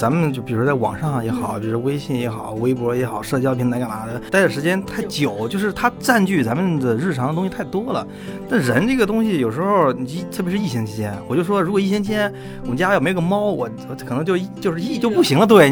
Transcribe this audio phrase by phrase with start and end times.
[0.00, 8.06] 咱们就比如在网上也好，就是微信也好，微博也好，社交平台干嘛的，待的时间太久，就是它占据咱们的日常的东西太多了。
[8.48, 15.46] 但人这个东西有时候，你特别是疫情期间，我就说，如果疫情期间我们家要没个猫，我我可能就就是一就不行了。
[15.46, 15.70] 对，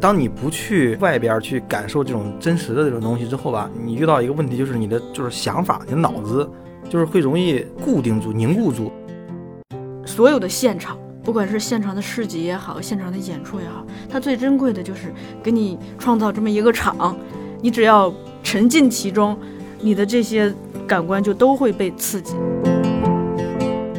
[0.00, 6.48] 当你不去外边去感受这种真实的这种东西之后吧，你遇到一个问题，就是你的就是想法，你的脑子
[6.88, 8.92] 就是会容易固定住、凝固住。
[10.06, 10.96] 所有的现场。
[11.28, 17.14] 不管是现场的市集也好，现场的演出也好，它最珍贵的就是给你创造这么一个场，
[17.60, 18.10] 你只要
[18.42, 19.38] 沉浸其中，
[19.82, 20.50] 你的这些
[20.86, 22.34] 感官就都会被刺激。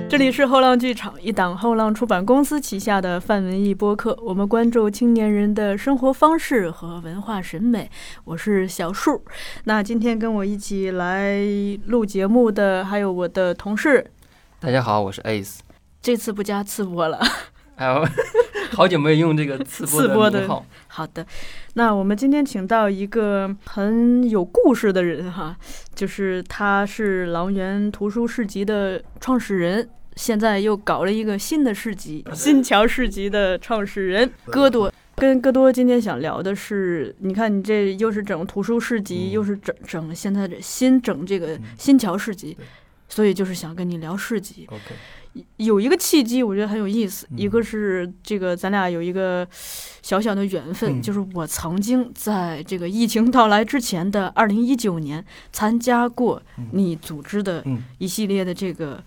[0.09, 7.87] 这里是后浪剧场，一档后浪出版公司旗下的泛文艺播客，我们关注青年人的生活方式和文化审美。
[8.23, 9.21] 我是小树，
[9.65, 11.37] 那今天跟我一起来
[11.85, 14.03] 录节目的还有我的同事。
[14.59, 15.59] 大家好，我是 Ace。
[16.01, 17.19] 这次不加次播了，
[18.71, 20.65] 好久没有用这个次播 的号。
[20.87, 21.25] 好的，
[21.73, 25.55] 那我们今天请到一个很有故事的人哈，
[25.93, 34.91] 就是他是狼园图书市集的创始人，现在又搞了一个新的市集——新桥市集的创始人戈多。
[35.15, 42.57] 跟戈多今天想聊的是，你看你这又是整图书市集，又是整整现在的新整这个新桥市集，
[43.09, 44.65] 所以就是想跟你聊市集。
[44.69, 44.95] OK。
[45.57, 47.27] 有一个契机，我觉得很有意思。
[47.35, 49.47] 一个是这个，咱俩有一个
[50.01, 57.63] 小小的缘分，就是我曾经在这个疫情到来之前的二零一九年参加过你组织的
[57.99, 59.01] 一系列的这个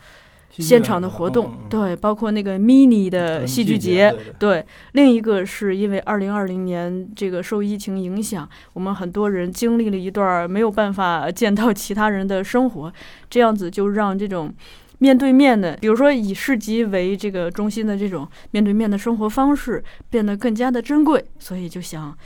[0.50, 4.64] 现场的活动，对，包括那个 mini 的戏剧节，对。
[4.92, 12.92] 另一个是因为二零二零年这个受疫情影响，我们很多人经历了一段没有办法见到其他人的生活，
[13.28, 14.54] 这样子就让这种。
[15.02, 22.16] 面对面的，比如说以市集为这个中心的这种面对面的生活方式变得更加的珍贵，所以就想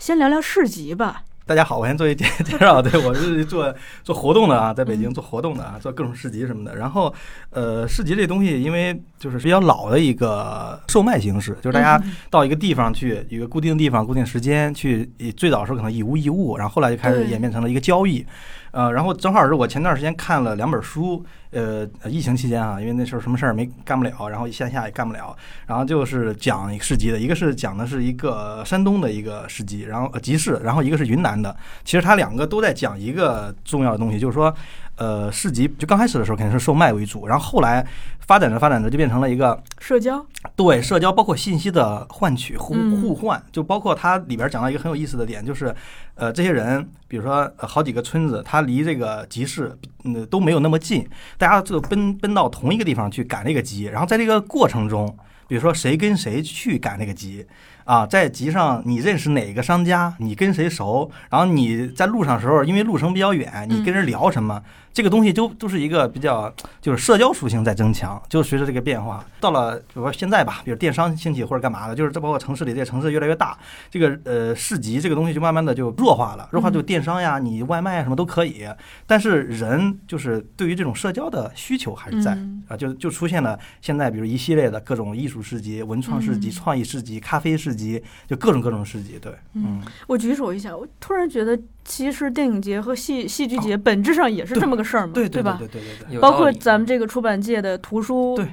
[0.00, 1.22] 先聊聊市集吧。
[1.46, 3.72] 大家好，我先做一介介绍，对我是做
[4.02, 6.74] 做活动的啊，在北京做活动的啊，做各种市集什么的。
[6.74, 7.14] 然后，
[7.50, 18.26] 呃，市集这东西因为就是比较老的一个售卖形式，就是大家到一个地方去，一个固定地方、固定时间去，最早时候可能以物易物，然后后来就开始演变成了一个交易。
[18.74, 21.24] 呃，然后正好是我前段时间看了两本书。
[21.52, 25.32] 呃，疫情期间啊，因为那时候什么事儿没干不了，然后线下也干不了，
[25.68, 34.52] 然后就是讲一个市集的，一个是讲的是一个山东的一个市集，然后集市，然后一个是云南的，其实它两个都在讲一个重要的东西，就是说。
[34.96, 37.84] 呃，市集就刚开始的时候肯定是售卖为主，然后后来
[38.20, 40.24] 发展着发展着就变成了一个社交。
[40.54, 45.74] 对，社交包括信息的换取、互互换，就包括它里边讲到一个很有意思的点，就是
[46.14, 51.04] 呃，这些人，比如说好几个村子，它离这个集市嗯都没有那么近，
[51.38, 55.16] 大家就奔奔到同一个地方去赶这个集，然后在这个过程中，
[55.48, 57.46] 比如说谁跟谁去赶那个集。
[57.84, 64.62] 啊，在集上你认识哪个商家，你跟谁熟，然后你在路上时候，因为路程比较远，你跟人聊什么，
[64.94, 66.50] 这个东西都都是一个比较
[66.80, 73.58] 就是社交属性在增强，就随着这个变化，到了比如说现在吧，比如电商兴起或者干嘛的，就是这包括城市里这些城市越来越大，
[73.90, 78.66] 这个呃市集这个东西就慢慢的就弱化了，弱化就电商呀，你外卖啊什么都可以，
[79.06, 82.38] 但是人就是对于这种社交的需求还是在
[82.68, 87.74] 啊，就就出现了现在比如一系列的各种艺术市集、文创市集、创意市集、咖啡市。
[87.74, 95.56] 集就各种各种市集，对，嗯，我举手一下，我突然觉得，其实电影节和戏戏剧节本质上也是这么个事儿嘛，对对吧？
[95.58, 98.48] 对对对对，包括咱们这个出版界的图书对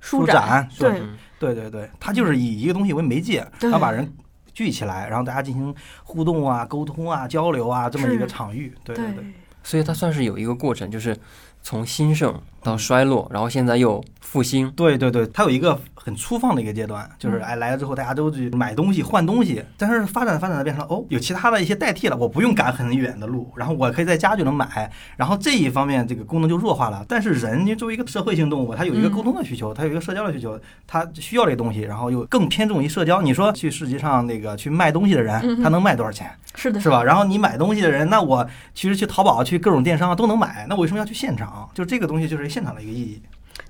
[0.00, 1.02] 书展，对
[1.38, 4.12] 对对对，它就是以一个东西为媒介，它把人
[4.52, 9.24] 聚起来，然后大家进行互动啊、沟通啊、交流啊，这么一个场域，对对对，
[9.62, 11.16] 所以它算是有一个过程，就是
[11.62, 15.80] 从兴盛到衰落，然后现在又复兴，对对对，它有一个。
[16.04, 27.02] 很粗放的一个阶段，就是哎来了之后，大家都去买东西换东西，但是发展发展的变成了哦，有其他的一些代替了，我不用赶很远的路，然后我可以在家就能买，然后这一方面这个功能就弱化了。
[27.08, 33.22] 但是人，你作为一个社会性动物，它有一个沟通的需求，它有一个社交的需求，它需要这个东西，然后又更偏重于社交。
[33.22, 36.30] 你说去市集上那个去卖东西的人，他能卖多少钱？
[36.54, 37.02] 是的，是吧？
[37.02, 41.66] 然后你买东西的人，那我其实去淘宝、去各种电商都能买，那我为什么要去现场？
[41.72, 43.22] 就这个东西就是现场的一个意义。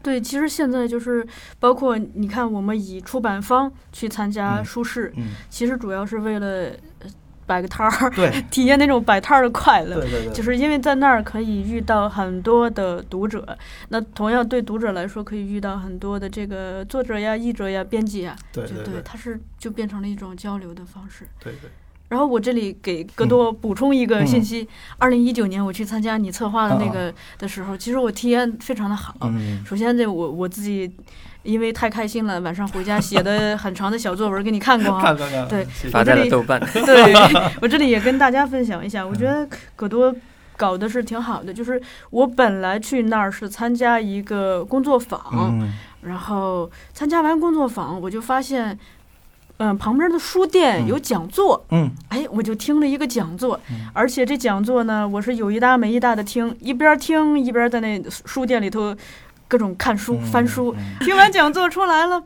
[0.02, 1.26] 对，其实现在就是
[1.58, 5.12] 包括你看，我们以出版方去参加书市，
[5.48, 6.70] 其实主要是为了
[7.46, 10.00] 摆个摊儿，对， 体验那种摆摊儿的快乐。
[10.00, 13.56] 对对对，就是因为在那儿可以遇到很多的读者，
[13.88, 21.26] 那同样对读者来说，可以遇到很多的这个作者呀、译者呀、编辑呀，对对对，它是就变成了一种交流的方式。
[21.38, 21.70] 对对。
[22.08, 24.68] 然后我这里给戈多补充一个信息：
[24.98, 29.14] 二零一九年我去参加你策划的那个的时候，其实我体验非常的好。
[29.22, 30.90] 嗯，首先这我我自己
[31.42, 35.02] 因为太开心了，晚上回家写的 很长的小作文给你看过啊。
[35.02, 36.60] 看看看，对发在了豆瓣。
[36.72, 37.14] 对，
[37.60, 40.14] 我这里也跟大家分享一下，我觉得戈多
[40.56, 41.52] 搞的是挺好的。
[41.52, 41.80] 就是
[42.10, 45.72] 我本来去那儿是参加一个工作坊，嗯
[46.02, 48.78] 然后参加完工作坊，我就发现，
[49.58, 51.90] 嗯、旁边的书店有讲座，嗯。
[52.08, 53.86] 哎，我就听了一个讲座，嗯。
[53.92, 58.94] 而且这讲座呢，我是有一搭没一搭的听，一边听一边在那书店里头
[59.46, 60.74] 各种看书、嗯翻书。
[60.76, 60.96] 嗯。
[61.00, 62.22] 听完讲座出来了，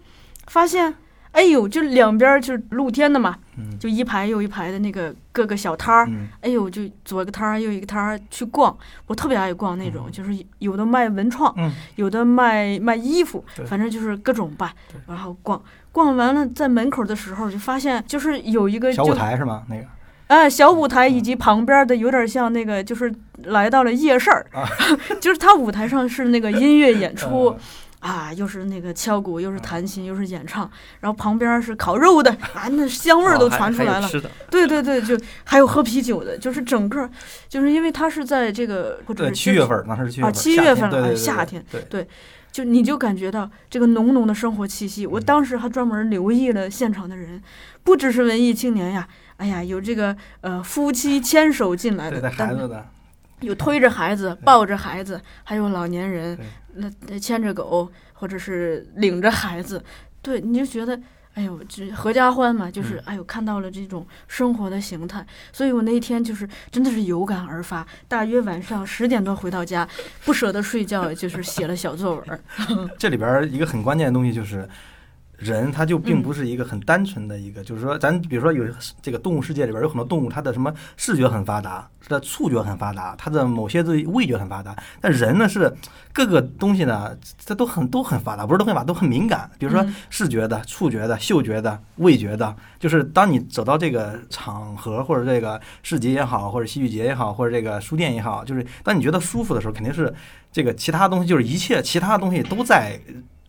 [0.46, 0.94] 发现，
[1.38, 3.79] 哎呦，就两边就是露天的嘛，嗯。
[3.79, 6.29] 就一排又一排的那个各个小摊儿，嗯。
[6.40, 8.76] 哎呦，就左一个摊儿右一个摊儿去逛，
[9.06, 10.11] 我特别爱逛那种，嗯。
[10.11, 11.73] 就是有的卖文创，嗯。
[11.94, 14.75] 有的卖卖衣服，反正就是各种吧。
[15.06, 15.62] 然后逛。
[15.93, 19.62] 逛完了，在门口的时候就发现，就是有一个小舞台是吗？
[19.69, 19.85] 那个。
[20.26, 23.11] 哎小舞台，以及旁边的有点像那个，就是
[23.44, 24.69] 来到了夜市儿啊，
[25.20, 27.56] 就是它舞台上是那个音乐演出。
[28.00, 34.09] 嗯啊，又是那个敲鼓，又是弹琴，又是演唱，然后旁边是烤肉的，啊，那香味儿都传出来了。
[34.50, 37.11] 对对对，就还有喝啤酒的，就是整个，
[37.49, 42.09] 就是因为它是在这个或者是七月份啊七月份了哎天对对对夏天对，
[42.53, 45.06] 就你就感觉到这个浓浓的生活气息。
[45.06, 47.43] 我嗯当时还专门留意了现场的人，
[47.83, 49.09] 不只是文艺青年呀，
[49.39, 52.87] 哎呀，有这个呃夫妻牵手进来的，但带孩子的，
[53.40, 56.38] 有推着孩子、抱着孩子，还有老年人，
[56.75, 59.82] 那那牵着狗或者是领着孩子，
[60.23, 61.00] 对，你就觉得。
[61.35, 67.87] 哎呦，这合家欢嘛，就是嗯哎呦，看到了这种生活的形态，所以我那一天就是真的是有感而发。
[68.08, 69.88] 大约晚上十点多回到家，
[70.25, 72.40] 不舍得睡觉，就是写了小作文儿。
[72.99, 74.69] 这里边儿一个很关键的东西就是。
[75.38, 78.64] 人他就并嗯不是一个很单纯的一个，就是说，咱比如说有
[79.00, 84.76] 这个动物世界里边有很多动物，它的什么视觉很发达，它的触觉很发达，它的某些的味觉很发达。
[85.00, 85.73] 但人呢是
[86.12, 89.49] 各个东西呢，它都很都很发达，不是都很发达，都很敏感。
[89.58, 100.12] 比如说嗯视觉的、触觉的、嗅觉的、味觉的，就是当你走到这个场合或者这个市集也好，或者戏剧节也好，或者这个书店也好，就是当你觉得舒服的时候，肯定是
[100.50, 102.99] 这个其他东西，就是一切其他东西都在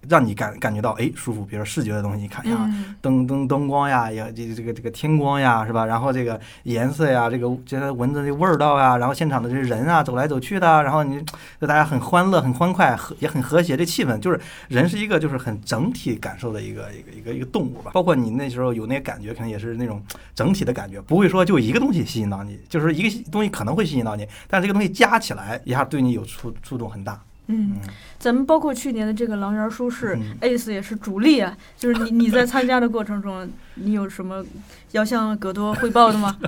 [0.07, 1.43] 让你感感觉到哎舒服。
[1.45, 5.85] 比如说视觉的东西，你看呀，嗯，灯灯灯光呀，也这这个这个天光呀，是吧？
[5.85, 11.21] 然后这个颜色呀，这个这个闻着这味儿道呀，然后现场的这些人啊，走来走去的，然后你
[11.59, 17.91] 就大家很欢乐、很欢快，和也很和谐，这气氛就是人是一个就是很整体感受的一个一个一个一个动物吧。
[17.93, 20.01] 包括你那时候有那个感觉，可能也是那种
[20.33, 27.21] 整体的感觉，不会说就一个东西吸引到你，就是一个东西可能会吸引到你，但是这个东西加起来一下对你有触触动很大。
[27.49, 27.81] 嗯，嗯，
[28.17, 31.55] 咱们包括去年的这个狼人书市、嗯 ACE 也是主力啊。
[31.77, 34.45] 就是你你在参加的过程中， 你有什么
[34.91, 36.37] 要向葛多汇报的吗？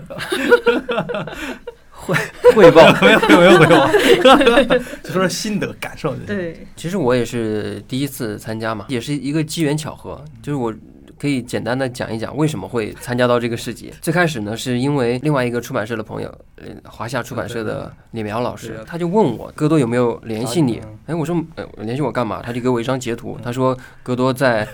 [1.91, 2.15] 汇
[2.55, 2.91] 汇报。
[3.01, 6.15] 没有没有没有没有，就说说心得感受。
[6.15, 10.73] 对，其实我也是第一次参加嘛，也是一个机缘巧合，就是我。
[11.21, 13.93] 可以简单的讲一讲为什么会参加到这个市集。
[14.01, 20.97] 最开始呢，是因为另外一个出版社的朋友，呃，华夏出版社的李苗老师，他就问我戈多有没有联系你嗯？
[21.05, 22.41] 哎，我说，呃，联系我干嘛？
[22.43, 24.67] 他就给我一张截图，他说戈多在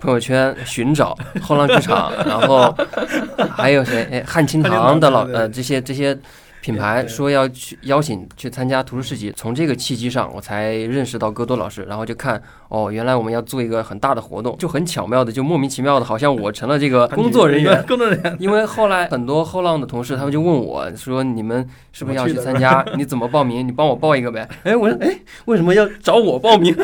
[0.00, 2.74] 朋友圈寻找后浪剧场，然后
[3.50, 4.08] 还有谁？
[4.10, 6.18] 哎，汉清堂的老呃这些这些
[6.60, 17.82] 品牌说要去邀请去参加图书市集，从这个契机上，我才认识到戈多老师，然后就看哦，原来我们要做一个很大的活动，就很巧妙的，就莫名其妙的，好像我成了这个 工作人员。
[17.86, 18.36] 工作人员。
[18.38, 22.84] 因为后来很多后浪的同事，他们就问我说：“你们是不是要去参加？
[22.94, 23.66] 你怎么报名？
[23.66, 24.46] 你帮我报一个呗。
[24.64, 26.76] ”哎，我说：“哎，为什么要找我报名？”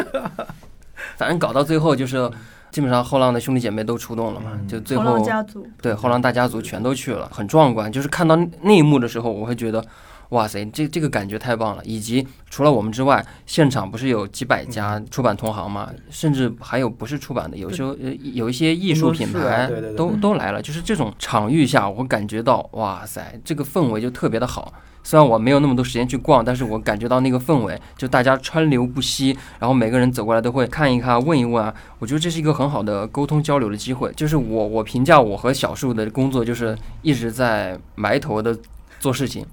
[1.17, 2.31] 反正搞到最后就是，
[2.77, 7.91] 基本上后浪的兄弟姐妹都出动了嘛，嗯就最后浪家族，对后浪大家族全都去了，很壮观。
[7.91, 9.83] 就是看到那一幕的时候，我会觉得，
[10.31, 11.83] 哇塞，这这个感觉太棒了。
[11.85, 20.61] 以及除了我们之外，现场不是有几百家出版同行嘛，甚至还有不是出版的，有时候呃有一些艺术品牌都都来了。
[20.61, 24.73] 就是这种场域下，我感觉到，哇塞，这个氛围就特别的好。
[25.05, 31.73] 虽然我没有那么多时间去逛，但是我感觉到那个氛围，就大家川流不息，然后每个人走过来都会看一看、问一问啊。
[32.01, 34.13] 我觉得这是一个很好的沟通交流的机会。
[34.17, 38.59] 就是我我评价我和小树的工作，就是一直在埋头的
[38.99, 39.47] 做事情，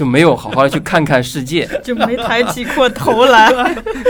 [0.00, 3.50] 就没有好好的去看看世界， 就没抬起过头来。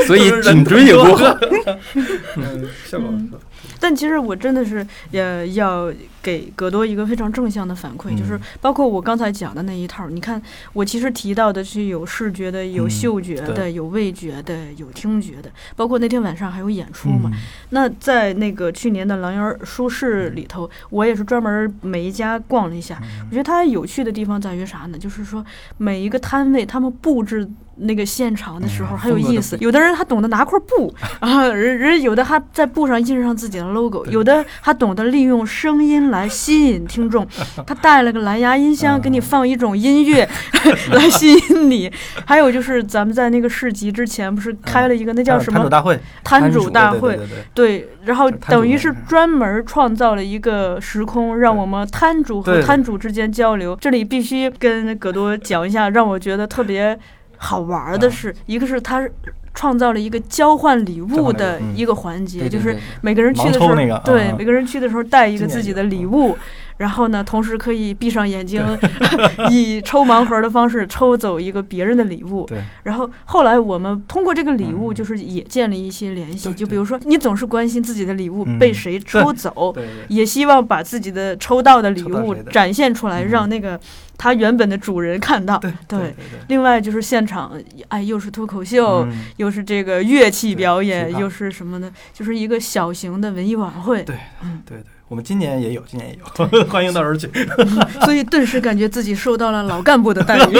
[0.07, 1.37] 所以颈椎也不好。
[2.39, 3.41] 嗯，效果不错。
[3.79, 10.41] 但其实我真的是呃要给葛多一个非常正向的反馈，就是嗯包括我刚才讲的那一套，你看
[10.73, 17.31] 我其实提到的是有视觉的、有嗯嗅觉的、对有味觉的、有听觉的，包括那天晚上还有演出嘛。
[17.33, 17.39] 嗯
[17.71, 22.99] 那在那个去年的狼园书市里头，我也是专门每一家逛了一下。
[23.03, 24.99] 嗯我觉得它有趣的地方在于啥呢？
[24.99, 25.45] 就是说
[25.77, 27.49] 每一个摊位，他们布置
[27.81, 29.57] 那个现场的时候嗯很有意思。
[29.61, 37.27] 有的人他懂得拿块布啊，人人有的还在布上印上自己的 logo，有的还懂得利用声音来吸引听众。
[37.67, 40.29] 他带了个蓝牙音箱，嗯给你放一种音乐
[40.93, 41.91] 来吸引你。
[42.25, 47.19] 还有就是咱们在那个市集之前不是开了一个那叫什么摊主大会，摊摊主主大会
[47.55, 53.77] 对然后等于是专门创造了一个时空，让我们摊主和摊主之间交流。
[53.81, 56.99] 这里必须跟葛多讲一下，让我觉得特别
[57.43, 59.09] 好玩儿的啊是，一个是他
[59.55, 66.37] 创造了一个交换礼物的一个环节，就是每个人去的时候，那个对啊每个人去的时候带一个自己的礼物。
[66.81, 68.65] 然后呢，同时可以闭上眼睛，
[69.53, 72.47] 以抽盲盒的方式抽走一个别人的礼物。
[72.47, 74.95] 对，然后后来我们通过这个礼物，嗯。
[74.95, 76.49] 就是也建立一些联系。
[76.49, 79.75] 对就比如说，你总是关心自己的礼物嗯被谁抽走，
[80.09, 83.29] 也希望把自己的抽到的礼物展现出来，嗯。
[83.29, 83.79] 让那个
[84.17, 85.59] 他原本的主人看到。
[85.59, 85.99] 对对。
[85.99, 87.53] 对对另外就是现场，
[87.89, 89.27] 哎，又是脱口秀，嗯。
[89.37, 91.93] 又是这个乐器表演，又是什么呢？
[92.15, 94.03] 就是一个小型的文艺晚会。
[94.03, 96.25] 对嗯，对对，我们今年也有，今年也有，
[96.71, 97.29] 欢迎到时候去。
[98.07, 100.57] 所以顿时感觉自己受到了老干部的待遇。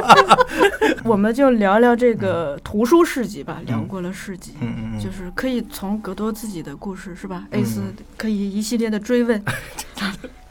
[1.02, 4.52] 我们就聊聊这个图书市集吧，聊过了市集。
[5.02, 7.80] 就是可以从格多自己的故事是吧嗯？A 斯
[8.18, 9.42] 可以一系列的追问、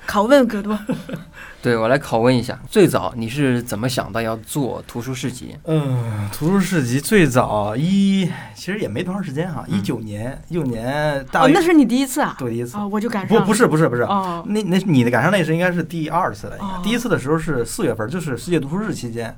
[0.07, 0.77] 拷问葛多。
[1.61, 5.57] 对我来拷问一下，最早你是怎么想到要做图书市集？
[5.65, 12.35] 嗯，图书市集最早一其实也没多长时间哈，嗯一九年，一九年大哦，那是你第一次啊？
[12.37, 13.41] 对第一次啊，，我就赶上了。
[13.41, 19.35] 不不是不是不是，哦，那那你的赶上那是应该是第二次了，应哦第一次的时候是四月份，就是世界读书日期间，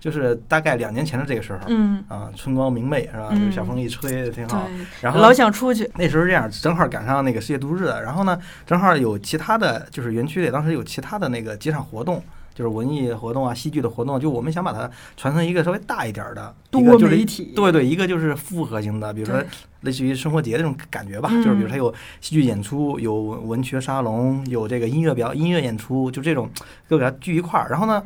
[0.00, 1.58] 就是大概两年前的这个时候。
[1.68, 3.28] 嗯，啊，春光明媚是吧？
[3.32, 4.68] 嗯有小风一吹，挺好。
[5.00, 5.90] 然后老想出去。
[5.96, 12.22] 那时候这样，正好赶上那个世界读书日，然后呢，正好有其他的就是园区里当时有其他的那个几场活动，
[12.54, 17.16] 就是文艺活动啊、戏剧的活动，就我们想把它传成一个稍微大一点的，一个多就是。
[17.54, 19.42] 对对，一个就是复合型的，比如说
[19.82, 26.50] 类似于生活节这种感觉吧，嗯就是比如它有戏剧演出，有文学沙龙，有这个音乐表音乐演出，就这种
[26.88, 27.68] 都给它聚一块儿。
[27.70, 28.02] 然后呢，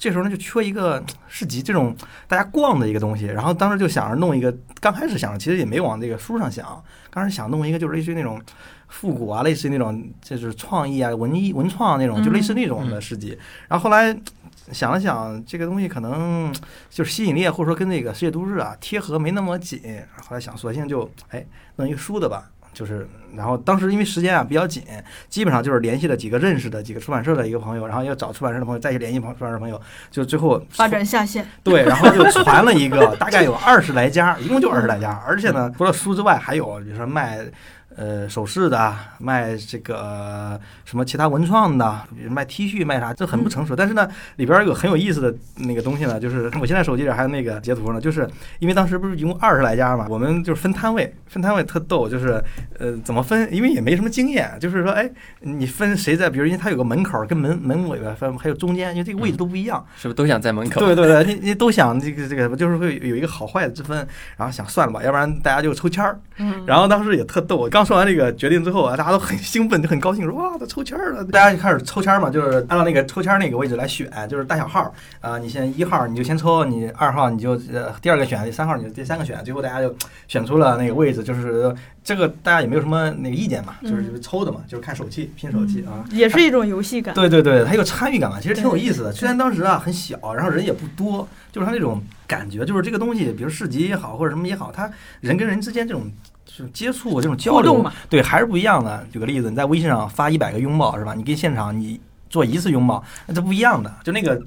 [0.00, 1.94] 这时候呢就缺一个 市集这种
[2.26, 3.26] 大家逛的一个东西。
[3.26, 6.66] 然后当时就想着弄一个，刚开始想着其实也没往这个书上想，
[7.10, 8.40] 刚开始想弄一个就是类似于那种。
[8.92, 13.38] 复古啊，类似于那种就是创意啊、文艺文创那种，就类似那种的市集。
[13.68, 14.12] 然后后来
[14.72, 16.52] 想了想，这个东西可能
[16.88, 19.80] 就是吸引力，或者说跟那个世界都市啊贴合没那么紧。
[20.26, 22.50] 后来想，索性就哎弄一个书的吧。
[22.72, 24.82] 就是，然后当时因为时间啊比较紧，
[25.28, 31.46] 基本上就是联系了几个认识的几个出版社的一个朋友，然后要找出版社的朋友，再去联系朋出版社朋友，就最后发展下线。
[31.62, 37.38] 对，然后就传了一个，大概有二十来家，一共就二十来家，而且呢，除了书之外，还有比如说卖
[38.00, 43.76] 呃首饰的，卖这个什么其他文创的，比如卖 T 恤卖啥，这很不成熟。
[43.76, 48.26] 但是呢，里边有很有意思的那个东西呢，就是我现在手机里还有那个截图呢，就是
[48.58, 52.42] 因为当时不是一共二十来家嘛，我们就是分摊位，分摊位特逗，就是
[52.78, 59.84] 呃怎么分，因为也没什么经验，就是说哎，你分谁在，比如因为它有个门口跟门门尾巴分，还有中间，因为这个位置都不一样。
[59.96, 60.80] 是不是都想在门口？
[60.80, 63.98] 对对对，你你都想这个这个，就是会有一个好坏的之分，
[64.38, 66.18] 然后想算了吧，要不然大家就抽签儿。
[66.38, 71.24] 嗯，然后当时也特逗，我刚说完这个决定之后啊，大家都很 兴奋，就很高兴，说哇，他抽签了。
[71.24, 79.92] 大家就开始抽签嘛，就是按照那个抽签那个位置来选，就是大小号啊、你先一号你就先抽，你二号你就呃第二个选，第三号你就第三个选，最后大家就
[80.28, 86.04] 选出了那个位置，就是这个大家也没有什么那个意见嘛，就是抽的嘛，就是看手气拼手气啊。
[86.12, 87.12] 也是一种游戏感。
[87.12, 89.10] 对对对，它有参与感嘛，其实挺有意思的。
[89.10, 94.88] 虽然当时啊很小，然后人也不多，就是它那种感觉，就是这个东西，比如市集也好，或者什么也好，它
[95.20, 96.08] 人跟人之间这种
[96.60, 99.06] 就是接触、这种交流嘛，对，还是不一样的。
[99.10, 101.14] 举个例子，你在微信上发一百个拥抱是吧？
[101.14, 101.98] 你跟现场你
[102.28, 104.40] 做一次拥抱，那这不一样的，就那个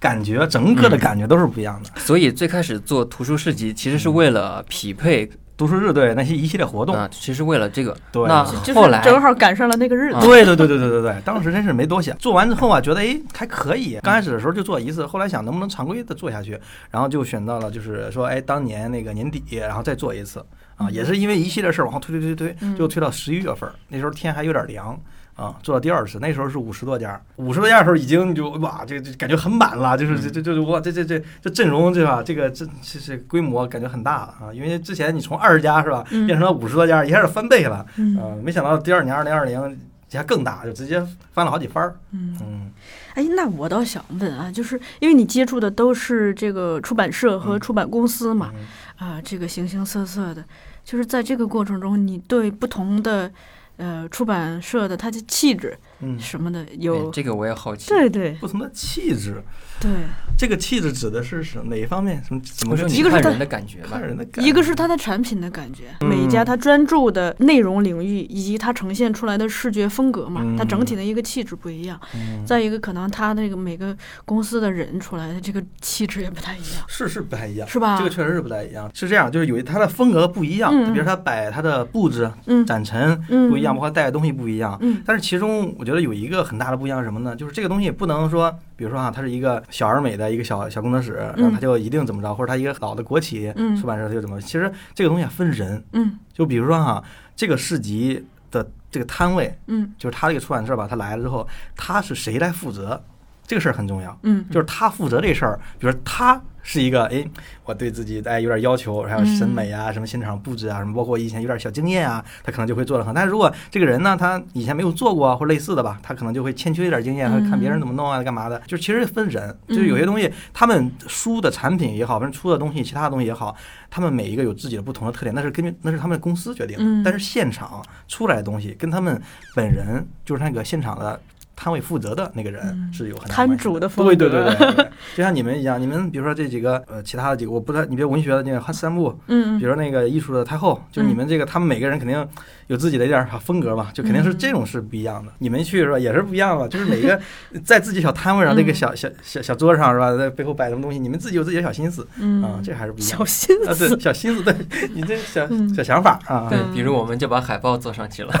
[0.00, 1.90] 感觉，整个的嗯感觉都是不一样的。
[2.00, 7.96] 所以最开始做图书市集，其实是为了匹配读书日对那些一系列活动，啊，其实为了这个。
[8.12, 10.16] 对那后来正好赶上了那个日子。
[10.16, 12.16] 啊对对对对对对对，当时真是没多想。
[12.18, 13.98] 做完之后啊，觉得哎还可以。
[14.02, 16.58] 刚开始的时候就做一次，后来想能不能常规的做下去，
[16.90, 20.44] 然后就选到了就是说哎当年那个年底，然后再做一次
[20.78, 24.98] 啊，也是因为一系列事儿往后推推推推就推到十一月份儿，那时候天还有点凉。
[25.38, 32.20] 啊，做到第二次，那时候是五十多家，五十多家的时候已经就哇，这这感觉很满了，就是这这这哇，这这这这阵容对吧？
[32.20, 39.78] 这个这这这规模感觉很大了啊，因为之前你从二十家是吧，嗯变成了五十多家，一下就翻倍了，嗯啊，没想到第二年二零二零
[40.12, 42.36] 还更大，就直接翻了好几番儿，嗯。
[42.42, 42.72] 嗯
[43.18, 47.60] 哎，那我倒想问啊，就是因为你接触的都是这个出版社和嗯。
[47.60, 49.08] 出版公司嘛，嗯。
[49.08, 50.44] 啊，这个形形色色的，
[50.84, 53.28] 就是在这个过程中，你对不同的
[53.76, 57.88] 呃出版社的它的气质嗯，什么的哎有，这个我也好奇。
[57.88, 58.32] 对对。
[58.40, 59.42] 不同的气质，
[59.80, 59.90] 对，
[60.36, 62.22] 这个气质指的是什哪一方面？
[62.24, 66.08] 什么怎么说气一个是人的感觉看，人的感一个是它的产品的感觉，嗯。
[66.08, 72.00] 每一家它专注的内容领域以及它呈现出来的视觉风格嘛，它整体的一个气质不一样。
[72.14, 72.44] 嗯。
[72.46, 77.98] 再一个，可能它那个每个公司的人出来的这个气质也不太一样，是是不太一样，是吧？
[77.98, 78.88] 这个确实是不太一样。
[78.94, 80.92] 是这样，就是有它的风格不一样，嗯。
[80.92, 82.64] 比如它摆它的布置、嗯。
[82.64, 83.50] 展陈嗯。
[83.50, 84.78] 不一样，包括带的东西不一样。
[84.80, 85.02] 嗯。
[85.04, 87.34] 但是其中我觉得有一个很大的不一样是什么呢？
[87.34, 94.38] 就是这个东西不能说，比如说啊，它是一个小而美的一个小小工作室，然后它就一定怎么着，或者它一个老的国企嗯出版社它就怎么。
[94.38, 97.02] 其实这个东西啊分人，嗯就比如说哈、
[97.34, 103.02] 这个市集的这个摊位，嗯就是他这个出版社吧，他来了之后，他是谁来负责？
[103.46, 104.18] 这个事儿很重要。
[104.24, 106.38] 嗯，就是他负责这事儿，比如说他
[106.70, 107.24] 是一个，哎，
[107.64, 113.14] 我对自己哎有点要求，还有审美啊，什么现场布置啊，什么包括以前有点小经验啊，他可能就会做得很。
[113.14, 123.56] 但是如果这个人呢，他以前没有做过或类似的吧，他可能就会欠缺一点经验，他看别人怎么弄啊，干嘛的，就其实分人，就是有些东西，他们输的产品也好，反正出的东西，其他的东西也好，
[123.88, 127.02] 他们每一个有自己的不同的特点，那是根据那是他们公司决定的，嗯。
[127.02, 129.18] 但是现场出来的东西跟他们
[129.54, 131.18] 本人就是那个现场的。
[131.58, 132.92] 摊位负责的那个人嗯。
[132.92, 142.26] 是有很大摊关系主的风对对对对对， 就像你们一样，你们比如说这几个呃其他的几个，我不知道，你比如文学的那个汉三部，嗯比如那个艺术的太后，就是你们这个他们每个人肯定
[142.68, 145.32] 有自己的一点儿风格嘛，就肯定是这种是不一样的。
[145.38, 147.18] 你们去是吧，也是不一样的，就是每个
[147.64, 152.06] 在自己小摊位上那个小小小小桌上是吧，在背后摆什么东西，你们自己有自己的小心思。
[152.20, 152.42] 嗯。
[152.42, 154.54] 啊，这还是不一样小心啊，思对，小心思，对
[154.94, 155.72] 你这小嗯。
[155.74, 156.58] 小想法啊，对。
[156.58, 158.32] 嗯，比如我们就把海报做上去了。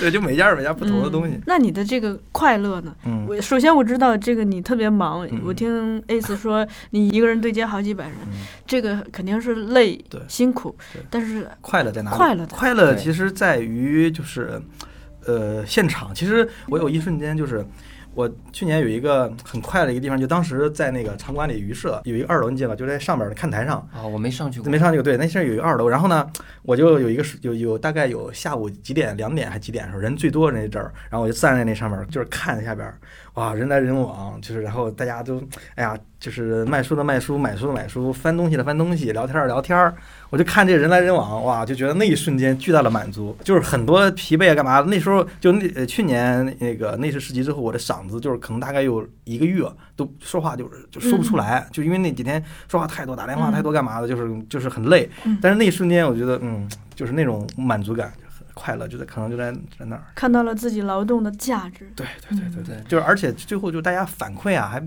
[0.00, 1.34] 对，就每家有每家不同的东西。
[1.34, 2.94] 嗯，那你的这个快乐呢？
[3.06, 10.74] 嗯我首先我知道这个你特别忙，嗯我听 Ace 说你一个人对接好几百人，嗯，这个肯定是累对辛苦，
[11.10, 12.16] 但是快乐在哪里？
[12.16, 14.60] 快乐的快乐其实在于就是，
[15.26, 16.14] 呃，现场。
[16.14, 17.66] 其实我有一瞬间就是。
[18.14, 22.76] 我去年有一个很快的一个地方，就当时在那个场馆里鱼社有一个二楼，你记得吧？
[22.76, 24.78] 就在上边的看台上，啊，我没上去过没。
[24.78, 25.02] 上去过。
[25.02, 26.30] 对，那现在有一个二楼，然后呢，
[26.62, 32.98] 我就有一个有有大概有下午几点，两点还几点的时候，人最多的那阵儿，然后我就站在那上面，就是看下边儿，
[33.34, 35.42] 哇，人来人往，就是然后大家都，
[35.74, 39.92] 哎呀，就是卖书的卖书，买书的买书，翻东西的翻东西，聊天儿的聊天儿，
[40.30, 44.80] 我就看这人来人往，哇，就觉得那一瞬间巨大的满足，就是很多疲惫啊干嘛。
[44.82, 49.66] 那时候就那呃去年那个内饰市集之后，我的嗓子就是可能大概有一个月
[49.96, 55.10] 都说话就是就说不出来，就因为那几天说话太多，打电话嗯太多干嘛的，就是就是很累。
[55.24, 58.12] 嗯但是那一瞬间，我觉得嗯，就是那种满足感。
[58.54, 61.92] 很快乐就在可能就在在那儿，看到了自己劳动的价值。
[61.96, 64.80] 对对对对对对，就是而且最后就大家反馈啊还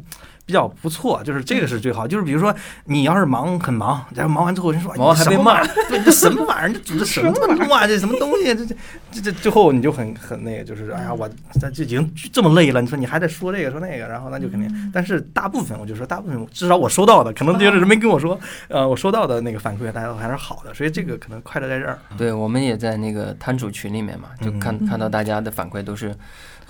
[0.48, 2.08] 比较不错，就是这个是最好。
[2.08, 2.56] 就是比如说
[2.86, 7.44] 你要是忙很忙，然后忙完之后人说忙完还被骂，哎你什么玩意儿对，这什么玩意儿？
[7.44, 7.86] 这组织什么弄啊？
[7.86, 8.46] 这什么东西？
[8.56, 8.76] 这这
[9.12, 11.30] 这这最后你就很很那个，就是哎呀，我
[11.60, 14.92] 这就已经这么累了，你说你还在说这个说那个，然后那就肯定。
[14.94, 22.00] 但是大部分我就说大部分至少我收到的，可能就是人没跟我说，呃，我收到的那个反馈大家都还是好的，所以这个可能快乐在这儿。
[22.18, 26.16] 对，我们也在那个摊主群里面嘛，就看嗯看到大家的反馈都是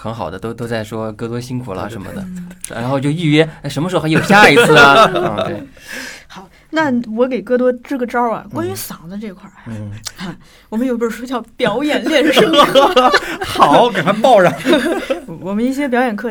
[0.07, 5.09] 很好的，都都在说哥多辛苦了什么的，嗯然后就预约，哎，什么时候还有下一次啊？
[5.15, 5.63] 嗯，对，
[6.27, 9.91] 好，那我给哥多支个招啊，关于嗓子这块儿，嗯，
[10.69, 12.43] 我们有本书叫《表演练声》，
[13.45, 14.53] 好，给他报上。
[15.39, 16.29] 我们一些表演课，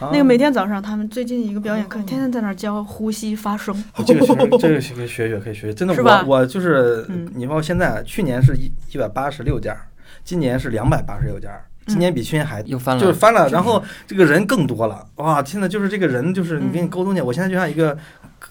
[0.00, 3.72] 啊那个每天早上他们最近一个表演课，天天在那儿教呼吸发声。
[3.94, 5.74] 哦这个其实这个可以学学，可以学学。
[5.74, 9.76] 真的，我我就是嗯，你包括现在，去年是一一百八十六家，
[10.24, 11.50] 今年是两百八十六家，
[11.88, 15.42] 今年比去年还又翻了，就是翻了，然后这个人更多了，哇！
[15.42, 17.96] 现在就是这个人，就是你跟你沟通起来，我现在就像一个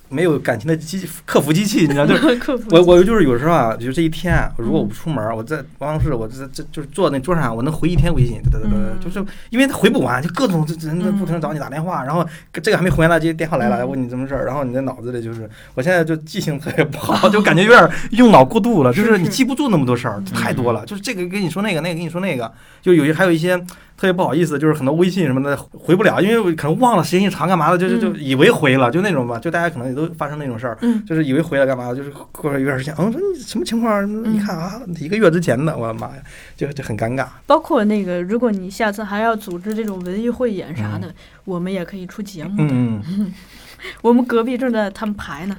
[0.09, 2.39] 没有感情的机客服机器，你知道，就是
[2.71, 8.99] 我我就是有时候啊，就这一天啊，如果我不出门，我在办公室，我这这就是坐那桌上，我能回一天微信，对对对对，嗯。
[8.99, 13.89] 就是因为他回不完，就各种这人在不停地找你打电话，然后这个还没回完呢，这电话来了，嗯。
[13.89, 23.59] 问你什么事儿，然后你在脑子里就是，我现在就记性特别不好，就感觉有点 用脑过度了，就是是你记不住那么多事儿，太多了，就是这个跟你说那个，那个跟你说那个，就有些还有一些
[23.97, 34.07] 特别不好意思，就是很多微信什么的回不了，因为可能忘了时间一长干嘛的，就就就以为回了，就那种吧，就大家可能也都发生那种事儿，嗯就是以为回了干嘛的，就是过了一段时间，嗯，说你什么情况？
[34.31, 36.21] 一看啊，一个月之前的，我的妈呀，
[36.55, 37.25] 就就很尴尬。
[37.47, 41.12] 包括那个，如果你下次还要组织这种文艺汇演啥的，
[41.43, 42.69] 我们也可以出节目的。
[42.71, 43.33] 嗯嗯，
[44.03, 45.57] 我们隔壁正在他们排呢。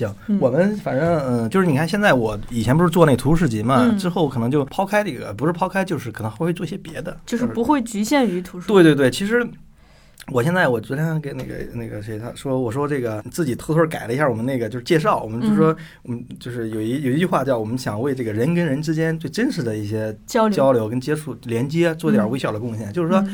[0.00, 0.38] 行，嗯。
[0.40, 3.98] 我们反正嗯，就是你看现在我以前不是做那图书市集嘛，嗯。
[3.98, 8.66] 之后可能就抛开这个，不是抛开，就是可能还会做些别的，就是不会局限于图书。
[8.66, 9.46] 对对对，其实
[10.32, 23.24] 我现在我昨天给那个那个谁他说，我说这个自己偷偷改了一下我们那个就是介绍，我们就说我们就是有一有一句话叫我们想为这个人跟人之间最真实的一些交流交流跟接触连接做点微小的贡献，就是说。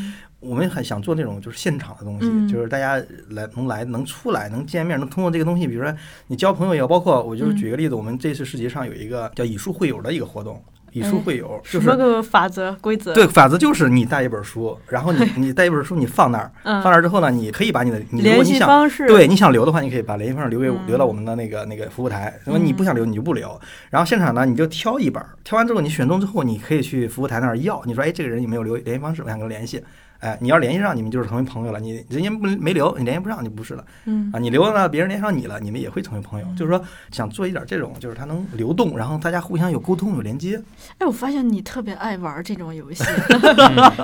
[0.40, 5.92] 嗯我们很想做那种就是现场的东西，嗯就是大家来能来能出来能见面，能通过这个东西，比如说
[6.26, 11.86] 你交朋友也好，包括我就是举个例子，我们这次市集上有一个叫以书会友的一个活动，以书会友就是。
[11.86, 13.14] 什么个法则规则？
[13.14, 22.38] 对，法则就是你带一本书，然后你你带一本书，你放那儿，嗯，放那儿之后呢，你可以把你的，你如果联系你想方式对你想留的话，你可以把联系方式留给留到我们的那个那个服务台。
[22.44, 23.58] 如果你不想留，你就不留。
[23.90, 27.82] 然后现场呢，你就挑一本，挑完之后你选中之后，你可以去服务台那儿要。
[27.86, 29.22] 你说，哎，这个人有没有留联系方式？
[29.22, 29.82] 我想跟他联系。
[30.20, 31.78] 哎，你要联系上，你们就是成为朋友了。
[31.78, 34.38] 你人家不没留，你联系不上，就不是了嗯啊。
[34.38, 36.46] 你留了呢，别人联系上你了，你们也会成为朋友。
[36.56, 40.60] 就是说，想做一点这种，就是它能流动，然后大家互相有沟通、有连接，
[40.98, 43.04] 哎，我发现你特别爱玩这种游戏，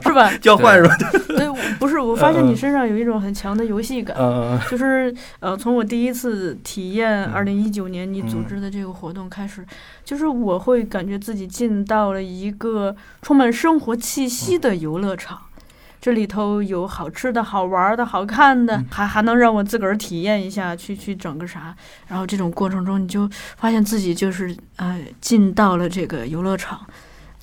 [0.02, 0.30] 是吧？
[0.40, 0.96] 交换是吧？
[1.28, 1.48] 对，
[1.78, 4.16] 不是，我发现嗯你身上有一种很强的游戏感。
[4.16, 9.64] 呃，就是呃，从我第一次体验嗯二零一九年你组织的这个活动开始，
[10.04, 15.38] 就是我会感觉自己进到了一个充满生活气息的游乐场。
[16.02, 21.72] 这里头有好吃的、好玩的、好看的，嗯还还能让我自个儿体验一下，去去整个啥。
[22.08, 26.84] 然后这种过程中，你就发现自己就是呃进到了这个游乐场，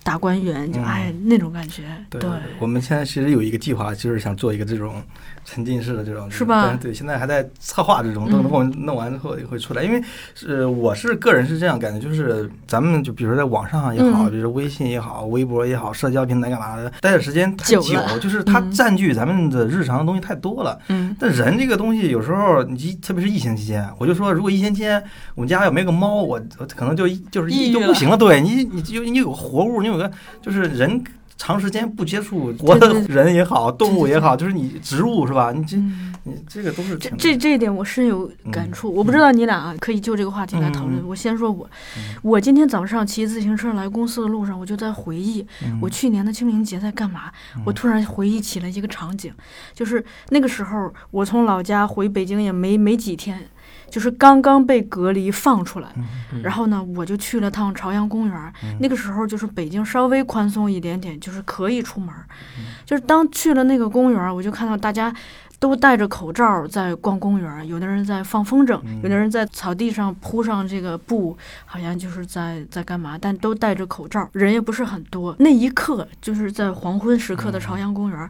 [0.04, 1.84] 大观园，就嗯哎那种感觉。
[2.10, 5.02] 对对，我们现在其实有一个计划，就是想做一个这种
[5.50, 9.84] 沉浸式的这种，是吧对，现在还在策划这种，等嗯等我们弄完之后也会出来。
[9.84, 10.02] 因为
[10.36, 17.82] 是我是个人是这样感觉，就是咱们就比如说在网上也好，嗯比如说微信也好、微博也好，社交平台干嘛的，待的时间太久
[18.22, 20.78] 就是它嗯占据咱们的日常的东西太多了。
[20.90, 28.16] 嗯但人这个东西有时候，你特别是疫情期间，我就说，如果疫情期间我们家要没个猫，我我可能就一就是抑郁就不行了。
[28.16, 30.10] 对你，你就你有个活物，你有个
[30.42, 31.04] 就是人
[31.40, 35.52] 长时间不接触活的人也好，动物也好，就是你植物是吧？
[35.52, 36.06] 你这嗯。
[36.26, 41.00] 你这个都是这这这一点我深有感触，我不知道你俩啊，可以就这个话题来讨论。
[41.00, 47.32] 嗯我先说我，嗯我今天早上骑自行车来公司的路上，我就在回忆嗯我去年的清明节在干嘛。
[47.56, 49.34] 嗯我突然回忆起了一个场景，
[49.74, 53.48] 就是那个时候我从老家回北京也没没几天，
[53.90, 55.90] 就是刚刚被隔离放出来。
[55.96, 58.54] 嗯然后呢，我就去了趟朝阳公园。
[58.64, 62.10] 嗯那个时候就是北京稍微宽松一点点，就是可以出门。
[62.58, 65.14] 嗯就是当去了那个公园，我就看到大家
[65.60, 75.36] 都戴着口罩在逛公园，有的人在放风筝，嗯有的人在草地上铺上这个布，好像就是在在干嘛，但都戴着口罩，人也不是很多。
[75.40, 78.30] 那一刻，就是在黄昏时刻的朝阳公园儿，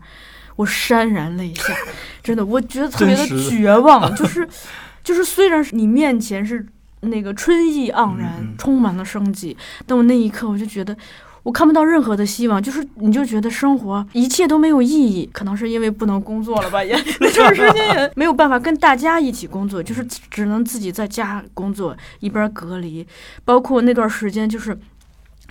[0.56, 1.74] 我潸然泪下，
[2.24, 4.48] 真的，我觉得特别的 绝望，就是
[5.04, 6.66] 就是虽然是你面前是
[7.02, 10.96] 那个春意盎然，充满了生机，但我那一刻我就觉得。
[11.44, 23.08] 我看不到任何的希望，就是你就觉得生活一切都没有意义，可能是因为不能工作了吧， 也那段时间也没有办法跟大家一起工作，就是只能自己在家工作，一边隔离，
[23.46, 24.78] 包括那段时间就是。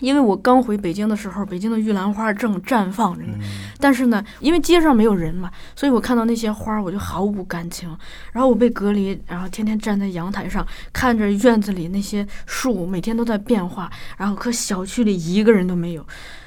[0.00, 3.44] 因为我刚回北京的时候，北京的玉兰花正绽放着呢，嗯
[3.80, 7.88] 但是呢，因为街上没有人嘛，所以我看到那些花儿我就毫无感情。
[8.32, 16.06] 然后我被隔离，然后天天站在阳台上看着院子里那些树每天都在变化，然后可小区里一个人都没有，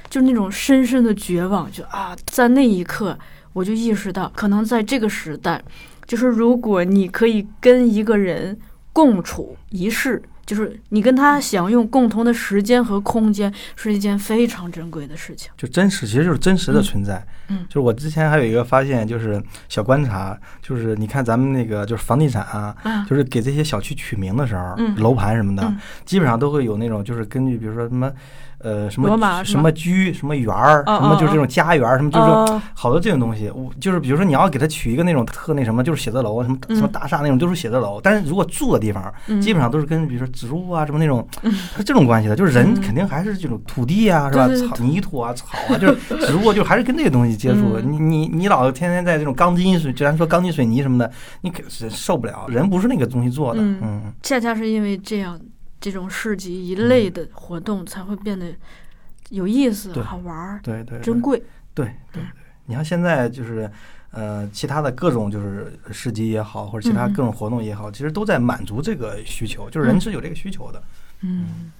[0.09, 1.71] 就那种深深的绝望。
[1.71, 3.17] 就啊，在那一刻
[3.53, 5.61] 我就意识到，可能在这个时代，
[6.05, 8.57] 就是如果你可以跟一个人
[8.93, 10.21] 共处一室。
[10.51, 15.49] 就是你跟他享用共同的时间和空间，是一件非常珍贵的事情。
[15.55, 17.25] 就真实，其实就是真实的存在。
[17.47, 28.11] 嗯就是我之前还有一个发现，就是小观察，就是你看咱们那个就是房地产啊，啊，就是给这些小区取名的时候，嗯楼盘什么的，嗯基本上都会有那种，就是根据比如说什么，
[28.63, 33.49] 呃，什么什么居、什么园儿，什么就是这种家园儿，什么就是这种哦好多这种东西。
[33.51, 41.27] 我就是比如说你要给他取一个那种特那什么，就是写字楼，什么嗯什么大厦那种都是写字楼，但是如果住的地方，嗯基本上都是跟比如说植物啊什么那种，
[41.75, 42.35] 是这种关系的。
[42.35, 44.47] 就是人嗯肯定还是这种土地啊，是吧？
[44.47, 45.95] 草、泥土啊、草啊，就是
[46.27, 47.77] 植物，就还是跟这个东西接触。
[47.77, 52.45] 嗯你你你老天天在这种钢筋水，就咱说钢筋水泥什么的，你可是受不了。
[52.47, 55.39] 人不是那个东西做的，嗯嗯恰恰是因为这样，
[55.81, 58.55] 这种市集一类的活动才会变得
[59.31, 61.43] 有意思、对好玩儿、对对，对珍贵。
[61.73, 62.23] 对对对，
[62.67, 63.69] 你看现在就是。
[64.13, 70.83] 呃，其他的各种就是市集也好，或者其他各种活动也好，其实都在满足这个需求，就是人嗯是有这个需求的。
[71.21, 71.71] 嗯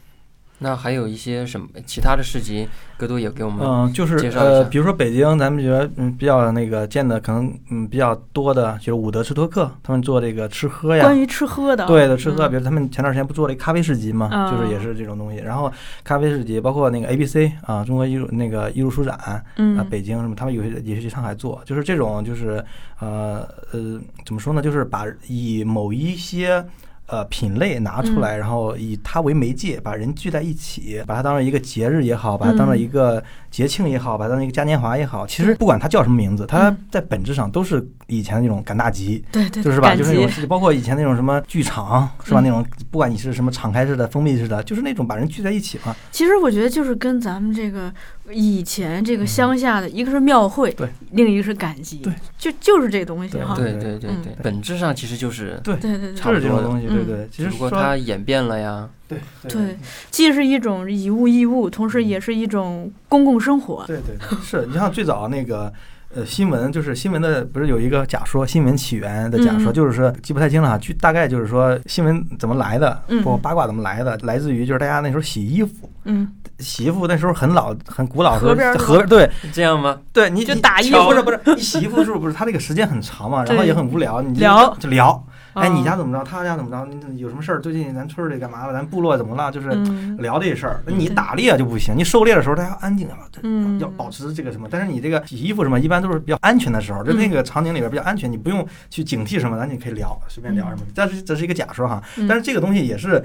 [0.64, 15.40] 那还有一些什么其他的市集，格多也给我们嗯，就是介绍一呃，比如说北京，咱们觉得嗯比较那个见的可能嗯比较多的，就是伍德吃托克，他们做这个吃喝呀，关于吃喝的，对的吃喝，嗯比如他们前段时间不做了一咖啡市集嘛，啊就是也是这种东西。
[15.40, 15.72] 然后
[16.04, 22.64] 咖啡市集，包括那个 A B C 啊，中国艺术那个艺术书展啊，嗯，北京什么，他们有些也是去上海做，就是这种就是
[23.00, 26.64] 呃呃怎么说呢，就是把以某一些。
[27.12, 28.22] 呃，品类拿出嗯。
[28.22, 32.80] 来，然后以它为媒介，把人聚在一起，把它当成一个节日也好，把它当成嗯。
[32.80, 36.78] 一个节庆也好，把它当成一个嘉年华也好，其实不管它叫什么名字，它嗯。
[36.90, 42.40] 在本质上都是以前的那种赶大集，对对，就是吧，就是那集种，包括以前那种什么剧场，是吧？
[42.40, 42.44] 嗯。
[42.44, 45.94] 那种不管你是什么敞开式的、封闭式的，就是那种把人聚在一起嘛。
[46.12, 47.94] 其实我觉得就是跟咱们这个
[48.34, 53.56] 以前这个乡下的，一个是庙会，嗯对，另一个是赶集，对，就就是这东西哈。
[53.56, 57.30] 对对嗯对对对，本质上其实就是，对对对对差不多的就是这种东西，对嗯对。
[57.32, 58.90] 其只不过它演变了呀。
[59.08, 59.78] 对对，
[60.10, 63.84] 既是一种以物易物，同时也是一种公共生活。
[63.86, 65.72] 对对对，是你像最早那个。
[66.14, 73.18] 呃，新闻就是新闻的，不是有一个假说，新闻起源的假说，嗯就是说记不太清了哈，据大概就是说新闻怎么来的，嗯。
[73.24, 76.28] 包括八卦怎么来的，来自于就是大家那时候洗衣服，嗯，
[76.60, 79.30] 洗衣服那时候很老很古老的时候，河边儿河对。
[79.54, 79.98] 这样吗？
[80.12, 84.76] 对，你你就打衣敲服不是不是， 你洗衣服的时候不是，它这个时间很长嘛，然后也很无聊，你就聊。
[84.80, 87.60] 就聊，哎，哦你家怎么着，他家怎么着，你有什么事儿？
[87.60, 88.74] 最近咱村里干嘛了？
[88.74, 89.52] 咱部落怎么了？
[89.52, 90.82] 就是嗯聊这事儿。
[90.86, 94.68] 那你打猎就不行，你狩猎的时候大家安静，要嗯要保持这个什么。
[94.72, 100.82] 但是你这个洗衣服什么，一般都是比较安全的时候，就那个场景里边比较安全，你不用去警惕什么，咱你可以聊，随便聊什么。
[100.96, 103.24] 但是这是一个假说哈，嗯但是这个东西也是。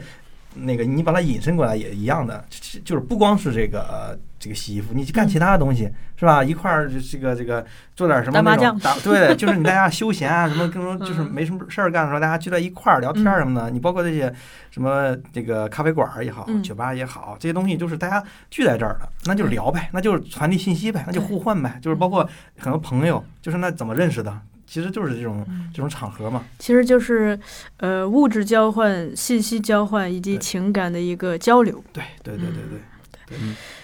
[0.56, 6.42] 那个你把它引申过来也一样的，就就是不光是这个呃这个洗衣服，你去干其他的东西是吧？
[6.42, 7.64] 一块儿这个这个
[7.94, 11.30] 做点什么打麻将那种打对，就是你大家休闲啊什么各种 就是嗯。
[11.30, 13.70] 没什么事儿干的时候，大家聚在一块儿聊天儿什么的。
[13.70, 14.32] 你包括这些
[14.70, 16.62] 什么这个咖啡馆儿也好，嗯。
[16.62, 22.26] 酒吧也好，这些东西就是大家聚在这儿的，那就是聊呗，那就是传递信息呗，那就互换呗，就是包括
[22.58, 26.44] 很多朋友，就是那怎么认识的，其实就是这种嗯这种场合嘛。
[26.58, 27.38] 其实就是
[27.78, 31.82] 呃物质交换、信息交换以及情感的一个交流。
[31.92, 32.80] 对对对对
[33.28, 33.38] 对，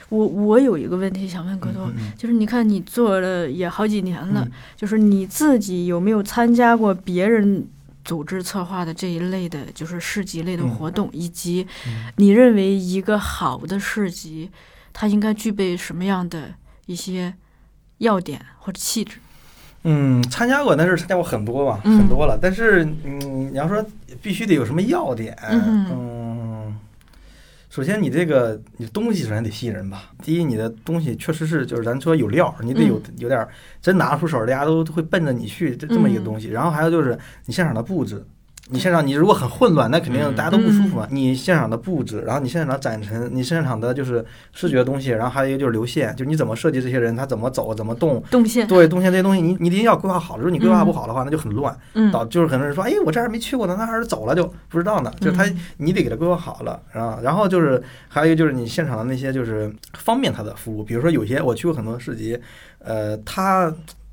[0.09, 7.67] 我我有一个问题想问格多，嗯嗯就是你看你做了也好几年了，嗯就是你自己有没有参加过别人
[8.05, 14.51] 组织策划的这一类的，就是市集类的活动，以及嗯你认为一个好的市集，
[14.93, 16.55] 它应该具备什么样的
[16.87, 17.35] 一些
[17.99, 19.19] 要点或者气质？
[19.85, 22.39] 嗯，参加过，但是参加过很多吧，嗯很多了。
[22.41, 23.85] 但是，嗯，你要说
[24.21, 26.79] 必须得有什么要点，嗯嗯，
[27.69, 30.11] 首先你这个你东西首先得吸引人吧。
[30.23, 33.47] 第一，你的东西确实是就是咱说有料，你得有嗯有点
[33.81, 36.49] 真拿出手，大家都会奔着你去这这么一个东西。
[36.49, 38.25] 然后还有就是你现场的布置。
[38.73, 41.07] 你现场你如果很混乱，那肯定嗯大家都不舒服嘛。
[41.11, 50.37] 你现场的布置，然后你现场的展陈，你现场的就是视觉的东西，然后还有一个就是流线，就是你怎么设计这些人，他怎么走，怎么动，动线，对，动线这些东西你你一定要规划好。
[50.37, 55.13] 如果你规划不好的话，那就很乱，嗯导就是很多人说，哎，我这儿没去过呢，那还是走了就不知道呢。
[55.21, 62.39] 就是他嗯你得给他规划好了，然后，然后就是还有一个就是你现场的那些就是方便他的服务，比如说有些我去过很多市集，
[62.79, 63.73] 呃，他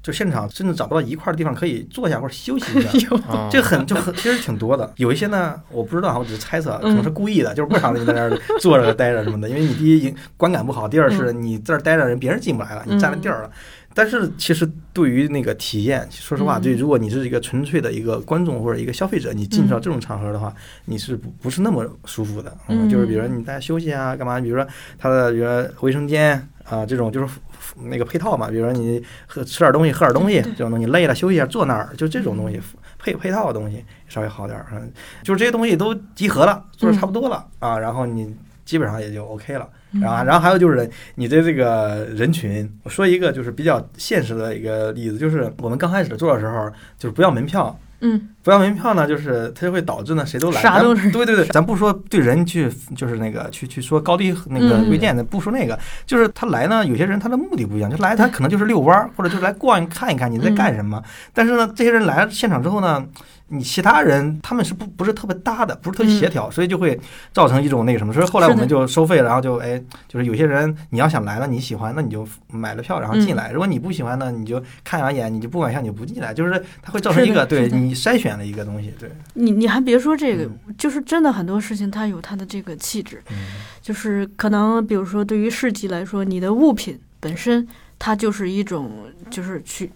[0.09, 2.89] 就现场甚至找不到一块地方可以坐下或者休息一下。
[3.29, 13.51] 嗯这个很就很其实挺多的，有一些呢我不知道，我只是猜测，可嗯能是故意的，就是不想让你在那儿坐着待着什么的，因为你第一观感不好，第二是嗯你在这儿待着人别人进不来了，你占了地儿了。
[13.93, 20.53] 但是其实对于那个体验，说实话，嗯对，如果你是一个纯粹的一个观众或者一个消费者，你进到嗯这种场合的话，
[20.85, 22.55] 你是不不是那么舒服的。
[22.67, 24.39] 嗯就是比如说你大家休息啊，干嘛？
[24.39, 24.65] 比如说
[24.97, 27.27] 他的比如说卫生间啊，这种就是
[27.77, 28.49] 那个配套嘛。
[28.49, 32.59] 比如说你喝吃点东西，喝点东西，这种东西累了休息一下，坐那儿，就这种东西
[32.97, 34.67] 配配套的东西稍微好点儿。
[34.73, 34.91] 嗯，
[35.23, 39.67] 就是这些东西都集合了，做的差不多了啊，然后你基本上也就 OK 了。
[39.91, 51.11] 嗯然后，然后还有就是你的这个人群，我说一个就是比较现实的一个例子，就是我们刚开始做的时候，就是不要门票，嗯不要门票呢，就是它就会导致呢谁都来，啥都是。
[51.11, 54.87] 对对对，咱不说对人去就是那个去去说高低那个嗯。
[54.87, 61.01] 贵贱的，不说那个，就是他来呢，有些人他的目的不一样，就来他可能就是遛弯儿，或者就是来逛看一看你在干什么，
[61.33, 63.05] 但是呢，这些人来了现场之后呢。
[63.51, 66.95] 你其他人他们是不不是特别搭的，不是特别协调，所以就会
[67.33, 68.13] 造成一种那个什么。
[68.13, 83.37] 所以后来我们就收费了，然后就哎，就是有些人你要想来了，你喜欢，那你就买了票然后进来；如果你不喜欢呢，你就看两眼你就不管下你就不进来，就是它会造成一个对你你筛选了一个东西，对，你你还别说这个，嗯就是真的很多事情它有它的这个气质，嗯
[83.81, 89.91] 就是可能比如说对于市集来说，你的物品本身它就是一种就是去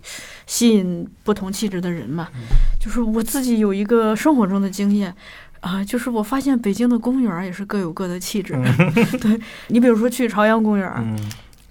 [0.46, 2.28] 吸引不同气质的人嘛。
[2.36, 2.42] 嗯
[2.80, 5.14] 就是我自己有一个生活中的经验。
[5.62, 8.54] 啊，就是我发现北京的公园也是各有各的气质。
[9.22, 11.18] 对你比如说去朝阳公园，嗯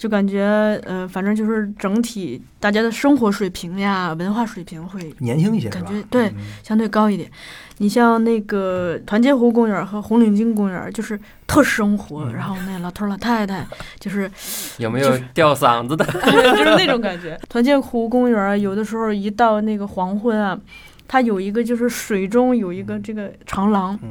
[0.03, 0.43] 就感觉
[0.85, 5.69] 呃，反正就是整体大家的生活水平呀、文化水平会年轻一些？
[5.69, 6.35] 感觉对嗯
[6.65, 7.31] 相对高一点。
[7.79, 13.65] 你像那个团结湖公园和红领巾公园，就是特生活，嗯然后那老头老太太
[14.01, 14.29] 就是
[14.79, 16.05] 有没有吊嗓子的？
[16.57, 17.38] 就是那种感觉。
[17.49, 20.59] 团结湖公园有的时候一到那个黄昏啊，
[21.07, 24.11] 它有一个就是水中有一个这个长廊，嗯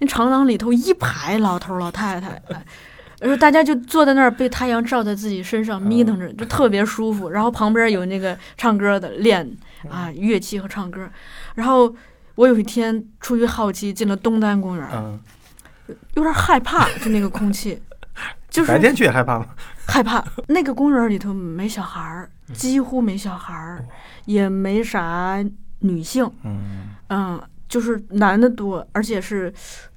[0.00, 2.64] 那长廊里头一排老头老太太，哎，
[3.20, 7.30] 然后大家就坐在那儿，被太阳照在自己身上，眯腾着，就特别舒服。
[7.30, 9.50] 然后旁边有那个唱歌的练
[9.88, 11.08] 啊乐器和唱歌。
[11.56, 11.92] 然后
[12.36, 15.18] 我有一天出于好奇进了东单公园，嗯，
[16.14, 17.82] 有点害怕，就那个空气，
[18.48, 19.46] 就是白天去也害怕吗？
[19.86, 20.24] 害怕。
[20.46, 23.84] 那个公园里头没小孩儿，几乎没小孩儿，
[24.26, 25.44] 也没啥
[25.80, 29.52] 女性，嗯嗯，就是男的多，而且是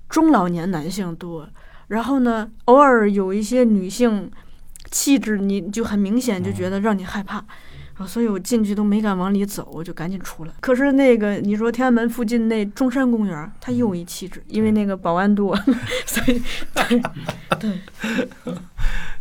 [0.10, 1.48] 中老年男性多。
[1.92, 4.32] 然后呢，偶尔有一些女性
[4.90, 7.44] 气质，你就很明显就觉得让你害怕。
[7.98, 10.52] 啊，所以我进去都没敢往里走，我就赶紧出来。
[10.62, 15.56] 可是那个你说天安门附近那中山公园，它又一气质，因为那个保安多，
[16.08, 16.42] 所以
[16.74, 17.02] 对
[17.60, 17.80] 对，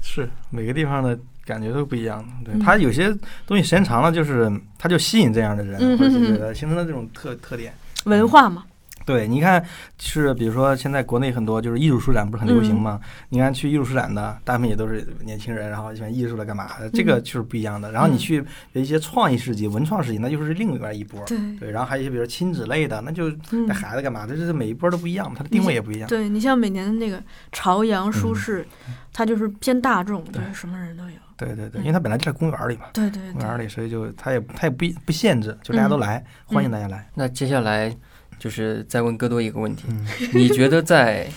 [0.00, 2.24] 是每个地方的感觉都不一样。
[2.44, 3.14] 对嗯它有些
[3.46, 7.74] 东西时间长了，就是它就吸引这样的人，嗯或者是形成了这种特特点。
[8.04, 8.64] 文化嘛，
[9.06, 9.64] 对，你看，
[9.98, 13.00] 是比如说现在国内很多就是艺术书展不是很流行嗯吗？
[13.30, 17.90] 你看去艺术书展的，大部分也都是年轻人，然后喜欢艺术的干嘛的，这个嗯就是不一样的。
[17.90, 21.20] 然后你嗯去一些创意市集、文创市集，那就是另外一波。
[21.26, 26.08] 对对，然后还有一些比如亲子类的，那就嗯带孩子干嘛这，就是每一波都不一样，它的定位也不一样。
[26.08, 28.66] 对你像每年的那个朝阳书嗯市，
[29.12, 31.16] 它就是偏大众，就是什么人都有。
[31.36, 37.08] 对对对，嗯因为它本来就在公园里嘛，对对对，公园里，所以就它也它也不不限制，就大家都来，欢迎大家来。
[37.14, 37.94] 那接下来
[38.40, 41.28] 就是再问戈多一个问题：嗯， 你觉得在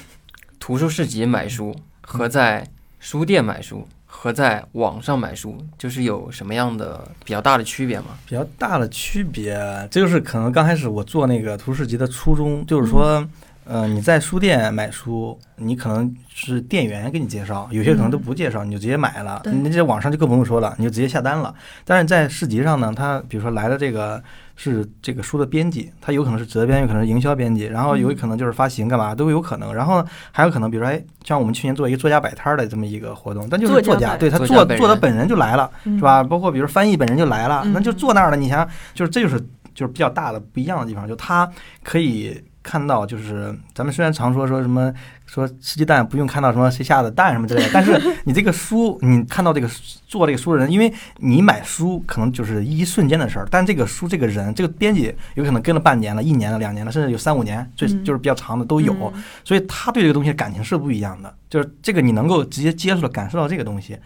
[0.59, 2.65] 图书市集买书和在
[2.99, 8.17] 书店买书和在网上买书，就是有什么样的比较大的区别吗？
[8.25, 9.53] 比较大的区别，
[9.91, 13.27] 这就是可能刚开始我做那个图书市集的初衷，就是说，
[13.65, 19.41] 呃，你在书店买书，你可能是店员给你介绍，有些可能都不介绍，你就直接买了。
[19.43, 21.53] 对你这网上就更不用说了，你就直接下单了。
[21.83, 24.23] 但是在市集上呢，他比如说来的这个
[24.55, 29.73] 是这个书的编辑，他有可能是责编，有可能是营销编辑，然后有可能就是发行干嘛都有可能。
[29.73, 35.69] 然后还有可能，比如说，哎，像我们去年做一个作家摆摊儿的这么一个活动，但就是作家，对他作家本人做做的本人就来了。
[35.83, 36.01] 是是？
[36.01, 36.23] 吧？
[36.23, 38.37] 包括比如翻译本人就来了，嗯那就坐那儿了。
[38.37, 39.39] 你想，就是这就是
[39.73, 41.49] 就是比较大的不一样的地方，就他
[41.83, 44.91] 可以看到，就是咱们虽然常说说什么
[45.25, 49.69] 说吃鸡蛋不用看到什么谁下的蛋什么之类的，但是你这个书，你看到这个
[50.07, 58.93] 做这个书的人，因为你买书可能就是一瞬间的事儿，但这个书这个人这个编辑有可能跟了半年了、一年了、两年了，甚至有三五年，最嗯就是比较长的都有。
[59.13, 63.97] 嗯所以他对这个东西的感情是不一样的，就是这个你能够直接接触的、感受到这个东西。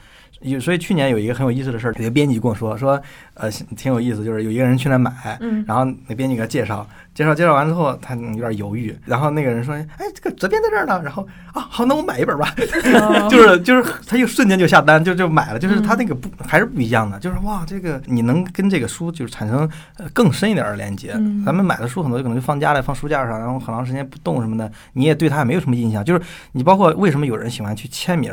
[0.42, 3.02] 有，所以去年有一个很有意思的事儿，有个编辑跟我说说，
[3.34, 12.54] 呃，挺有意思，就是有一个人去那买，嗯，然后那编辑给他介绍，介绍介绍完之后，他有点犹豫，然后那个人说，哎，这个责编在这儿呢，然后啊，好，那我买一本吧，
[12.94, 21.14] 哦 就是就是他就瞬间就下单，就就买了，就是他嗯那个不还是不一样的，就是哇，这个你能跟这个书就是产生呃更深一点的连接。
[21.16, 26.04] 嗯咱们买的书很多可能就放家里放书架上，然后很长时间不动什么的，你也对它也没有什么印象。
[26.04, 26.22] 就是
[26.52, 28.32] 你包括为什么有人喜欢去签名。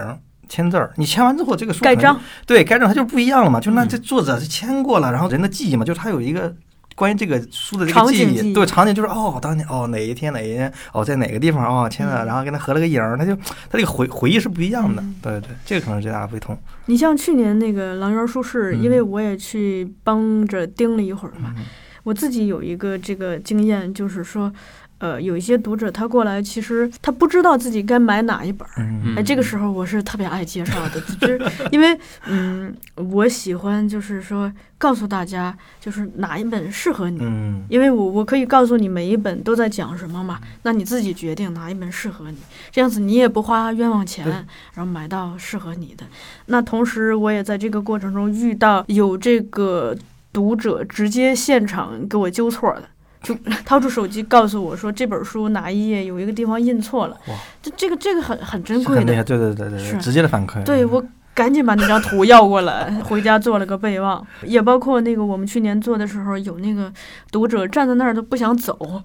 [0.54, 3.58] 签字儿，你签完之后，这个书可能盖章，对盖章它就不一样了嘛。
[3.58, 6.54] 就那嗯这作者是签过了，然后人的记忆嘛，就是他有一个
[6.94, 15.02] 关于这个书的这个记忆，场记忆对场景就是哦，当年哦哪一天哪一天哦在哪个地方哦签了，嗯然后跟他合了个影儿，他就他这个回回忆是不一样的。
[15.02, 16.56] 嗯对对，这个可能是最大的不同。
[16.86, 21.64] 你像去年那个狼园书市，嗯因为我也去帮着盯了一会儿嘛，嗯
[22.04, 24.52] 我自己有一个这个经验，就是说，
[24.98, 28.74] 呃，有一些读者他过来，其实他不知道自己该买哪一本儿。
[28.78, 42.38] 嗯哎，这个时候我是特别爱介绍的，就是 因为，嗯，我喜欢就是说告诉大家，就是哪一本适合你，嗯因为我我可以告诉你每一本都在讲什么嘛，那你自己决定哪一本适合你，
[42.70, 44.26] 这样子你也不花冤枉钱，
[44.74, 46.06] 然后买到适合你的。
[46.46, 49.94] 那同时我也在这个过程中遇到有这个
[50.32, 52.88] 读者直接现场给我纠错的。
[53.24, 53.34] 就
[53.66, 60.62] 掏出手机告诉我说这本书哪一页有一个地方印错了哇，这这个这个很很珍贵的对对对对直接的反馈。
[60.62, 61.02] 对我
[61.34, 64.24] 赶紧把那张图要过来，回家做了个备忘。
[64.44, 66.92] 也包括那个我们去年做的时候，有那个
[67.32, 69.02] 读者站在那儿都不想走，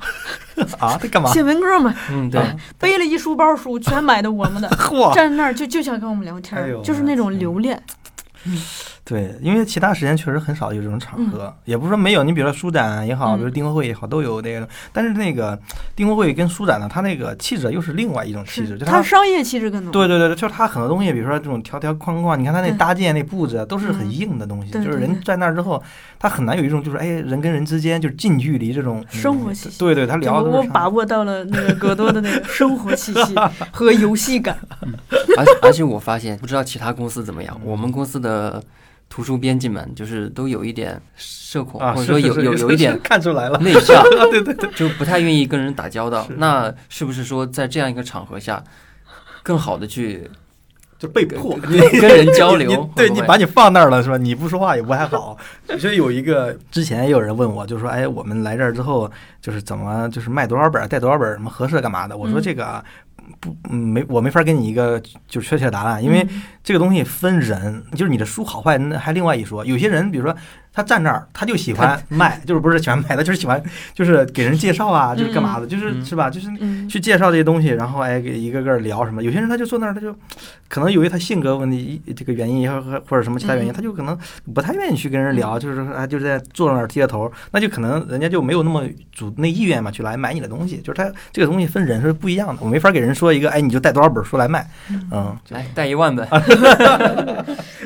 [0.77, 1.31] 啊，他干嘛？
[1.31, 2.39] 写文革嘛，嗯，对，
[2.77, 5.11] 背了一书包书，全买的我们的，嚯！
[5.15, 7.81] 站在那儿就就想跟我们聊天，哎就是那种留恋。
[9.03, 12.23] 对，因为其他时间确实很少有这种场合，也不是说没有。
[12.23, 14.69] 你比如说书展也好，嗯比如订货会也好，都有那个。
[14.93, 15.57] 但是那个
[15.95, 19.91] 订货会跟书展呢，它那个气质又是另外一种气质，就它商业气质更浓。
[19.91, 25.81] 对对对，就是它很多东西，比如说这种条条框框，你看它那搭建那布置啊都是很嗯硬的东西，就是人在那儿之后，
[26.19, 29.79] 他很难有一种就是哎人跟人之间就是近距离这种生活气息。
[29.79, 33.33] 对对，他聊的我把握到了那个戈多的那个生活气息
[33.71, 34.57] 和游戏感。
[35.37, 38.61] 而而且我发现，不知道其他公司怎么样，我们公司的
[39.07, 46.25] 图书编辑们就是都有一点社恐，啊，或者说有是是是是有有一点 看出来了，内向，对对对，就不太愿意跟人打交道。
[46.27, 46.35] 是。
[46.37, 48.61] 那是不是说在这样一个场合下，
[49.41, 50.29] 更好的去
[50.99, 54.17] 就被迫跟 跟人交流对你把你放那儿了是吧？
[54.17, 55.35] 你不说话也不太好。
[55.79, 59.09] 所以有一个 之前也有人问我，就说哎，我们来这儿之后
[59.41, 62.17] 就是怎么就是卖多少本儿，带多少本儿，什么合适干嘛的？
[62.17, 62.83] 我说嗯这个啊
[63.39, 69.63] 不嗯没我没法给你一个就确切的答案，因为嗯这个东西分人，就是你的书好坏那还另外一说。
[69.65, 70.35] 有些人比如说
[70.79, 73.61] 他站那儿，他就喜欢卖， 就是不是喜欢卖，他就是喜欢
[73.93, 76.29] 就是给人介绍啊，就是干嘛的，就是嗯是吧？
[76.29, 79.21] 就是嗯，去介绍这些东西，然后哎给一个个聊什么。
[79.21, 80.15] 有些人他就坐那儿，他就
[80.69, 84.17] 可能由于他性格问题这个原因，或或或者什么其他原因，嗯他就可能
[84.53, 90.77] 不太愿意去跟人聊，就是说啊就是在坐那儿低着头，那就可能人家就没有那么主那意愿嘛，去来买你的东西。
[90.77, 94.65] 就是他这个东西分人是不一样的，我没法给人说一个哎你就带多少本书来卖，
[95.11, 96.27] 嗯，来带一万本？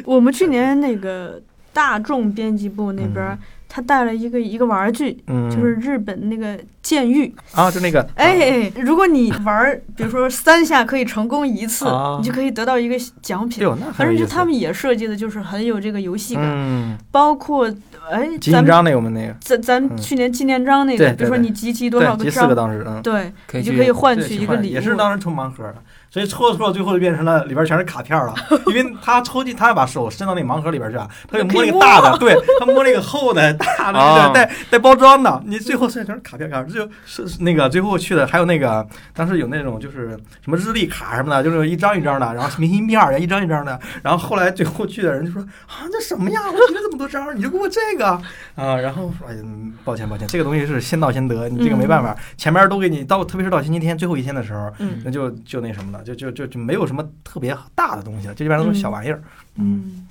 [0.06, 1.41] 我们去年那个
[1.74, 7.34] 大众编辑部那边儿，他带了一个一个玩具，嗯，就是日本那个剑玉。
[7.53, 8.07] 啊就那个。
[8.15, 12.17] 哎哎，如果你玩，比如说三下可以成功一次，啊。
[12.21, 13.63] 你就可以得到一个奖品。
[13.63, 17.67] 哟那很反正就他们也设计的就是很有这个游戏感，嗯，包括
[18.11, 19.36] 哎，集咱们锦章那个我们那个。
[19.41, 19.97] 咱咱嗯。
[19.97, 23.01] 去年纪念章那个，比如说你集齐多少个集四章，个当时嗯。
[23.01, 24.74] 对，你就可以换取一个礼物。
[24.74, 25.76] 也是当时抽盲盒的，
[26.14, 28.36] 所以抽着抽着最后就变成了里边全是卡片了，
[28.68, 40.09] 因为他抽进他把手伸到那盲盒里边去啊，他就摸那个大的，对他摸那个厚的大的带带包装的，你最后剩下全是卡片卡片，就是是那个最后去的还有那个当时有那种就是
[40.43, 48.05] 什么日历卡什么的，就是一张一张的，然后明信片儿一张一张的，然后后来最后去的人就说啊这什么呀，我提了这么多张，你就给我这个
[48.53, 54.72] 啊，然后说哎呀嗯抱歉抱歉，这个东西是先到先得，你这个没办法，前面都给你到，特别是到星期天最后一天的时候。
[54.78, 59.24] 嗯那就就那什么了，就就就就没有什么特别大的东西了，这基本上都是小玩意儿。
[59.56, 60.08] 嗯，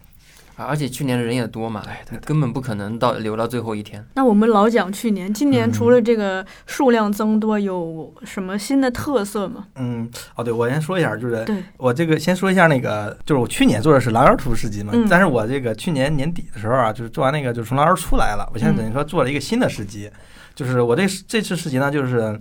[0.57, 4.05] 啊而且去年的人也多嘛，哎根本不可能到留到最后一天。
[4.15, 9.67] 那我们老讲去年，今年嗯除了这个数量增多，有什么新的特色吗？
[9.77, 15.07] 嗯，哦，对，我先说一下，就是对，我这个先说一下那个，就是我去年做的是狼人图市集嘛，嗯。
[15.09, 18.77] 但是我这个去年年底的时候啊，就是做完那个就是从狼人出来了，我现在嗯。
[18.77, 20.11] 等于说做了一个新的市集，
[20.55, 22.39] 就是我这这次市集呢，就是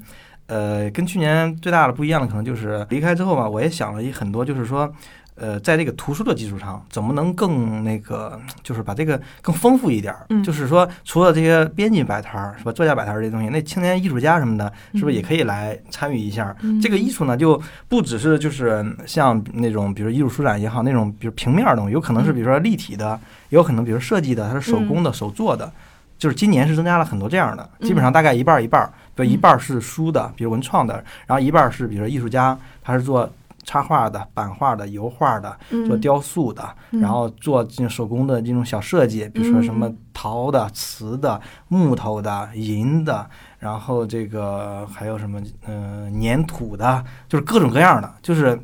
[0.52, 4.94] 呃跟去年最大的不一样的可能就是离开之后吧，我也想了一很多，就是说。
[5.36, 10.26] 呃，在这个图书的基础上，怎么能更那个，就是把这个更丰富一点儿？
[10.30, 16.56] 嗯就是说，除了这些编辑摆摊儿是吧，作家摆摊儿这些东西，那青年艺术家什么的，是不是也可以来参与一下？
[16.62, 25.72] 嗯这个艺术呢，就不只是就是像那种，比如艺术书展也好，那种比如平面儿的东西，有可能是嗯比如说立体的，也有可能比如设计的，它是手工的、手做的。
[26.20, 30.96] 就是今年是增加了很多这样的，基本上大概一半儿一半儿，比如一半儿是书的，比如文创的，
[31.28, 33.30] 然后一半儿是比如说艺术家，他是做
[33.64, 35.56] 插画的、版画的、油画的，
[35.88, 48.60] 做雕塑的，嗯然后做这种手工的这种小设计，比如说什么嗯陶的、瓷的、木头的、银的，然后这个还有什么呃粘土的，就是各种各样的，就是。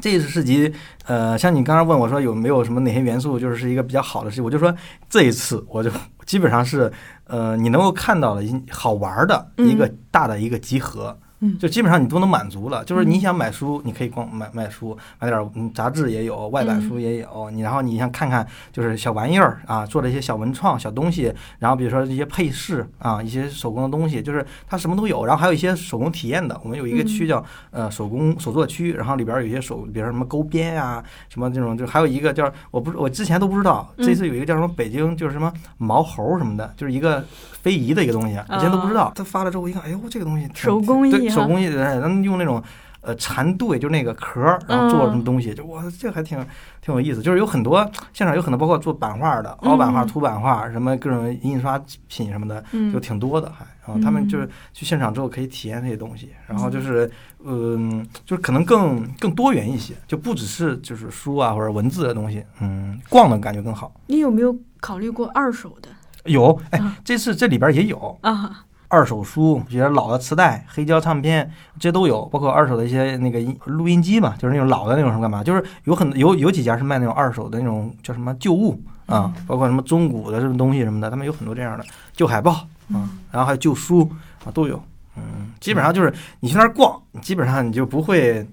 [0.00, 0.72] 这一次市集，
[1.06, 4.74] 呃，像你刚刚问我说有没有什么哪些元素，就是是一个比较好的事情，我就说
[5.08, 5.90] 这一次我就
[6.24, 6.92] 基本上是，
[7.24, 11.25] 呃，你能够看到的一好玩的一个大的一个集合，嗯
[11.58, 12.84] 就基本上你都能满足了。
[12.84, 17.50] 就是嗯你想买书，你可以光买买书，买点儿嗯杂志也有，外版书也有。
[17.50, 25.24] 你然后你想看看就是小玩意儿啊，做的一些小文创小东西，然后比如说一些配饰啊，一些手工的东西，就是它什么都有。
[25.24, 37.24] 然后还有一些手工体验的，我们有一个区叫呃手工手作区，然后里边有一些手，比如说什么钩边啊，什么这种，就还有一个叫我不是我之前都不知道，嗯这次有一个叫什么北京就是什么毛猴什么的，就是一个
[37.66, 39.10] 非遗的一个东西，以前都不知道。
[39.12, 42.62] 他发了之后我一看，哎呦这个东西手工艺对手工艺，咱们用那种。
[43.02, 46.44] 呃蝉对，就那个壳儿，然后做什么东西，就哇，这还挺
[46.80, 47.22] 挺有意思。
[47.22, 53.64] 就是有很多现场有很多，包括做版画的、凹版画、嗯涂版画，什么各种印刷品什么的，嗯就挺多的还。
[53.86, 57.08] 然后他们就是去现场之后可以体验这些东西，然后就是
[57.44, 63.92] 嗯，就是可能更更多元一些，就不只是就是书啊或者文字的东西，嗯，逛的感觉更好。
[64.08, 65.88] 你有没有考虑过二手的
[66.26, 68.64] 有，哎啊，这次这里边也有啊？
[68.88, 71.50] 二手书，一些老的磁带、黑胶唱片，
[71.80, 82.52] 这都有，包括二手的一些那个音录音机嘛，就是那种老的那种什么干嘛，就是有很有有几家是卖那种二手的那种叫什么旧物啊，包括什么中古的这种东西什么的，他们有很多这样的旧海报
[82.92, 84.08] 啊，然后还有旧书
[84.44, 84.80] 啊都有，
[85.16, 88.46] 嗯，基本上就是你去那儿逛，基本上你就不会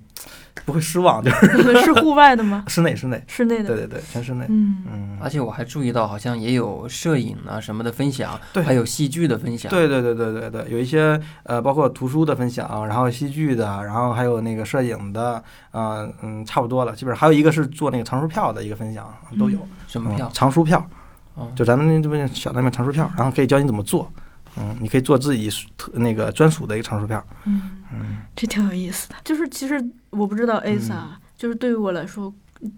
[0.65, 2.63] 不会失望，就是 是户外的吗？
[2.67, 3.67] 室内室内，室内的？
[3.75, 9.69] 对对对，全室内，嗯，嗯，而且我还注意到，好像也有摄影啊什么的分享，对还有戏剧的分享。
[9.69, 16.95] 对对对对对对，有一些呃，包括图书的分享，然后戏剧的，然后还有那个摄影的，呃嗯，差不多了。
[16.95, 19.57] 基本上还有一个是做那个藏书票的一个分享，都有。
[19.59, 20.27] 嗯什么票？
[20.33, 20.83] 藏书票，
[21.35, 24.11] 哦就咱们这边小的那边藏书票，然后可以教你怎么做。
[24.57, 27.23] 嗯，你可以做自己特那个专属的一个藏书票。
[27.45, 27.61] 嗯，
[27.93, 29.15] 嗯这挺有意思的。
[29.23, 29.83] 就是其实
[30.17, 32.33] 我不知道 A 萨、就是对于我来说，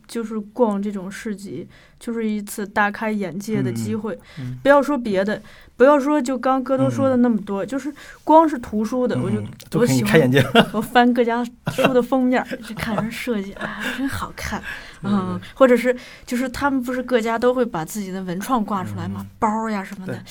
[0.07, 1.67] 就是逛这种市集，
[1.99, 4.17] 就是一次大开眼界的机会。
[4.39, 5.39] 嗯不要说别的，
[5.77, 9.43] 不要说就刚哥都说的那么多，就是光是图书的，我就
[9.79, 10.43] 我喜欢开眼界。
[10.71, 14.61] 我翻各家书的封面儿，就看人设计，啊，真好看。
[15.03, 20.21] 嗯，或者是就是他们不是各家都会把自己的文创挂出来嘛，包儿呀什么的对。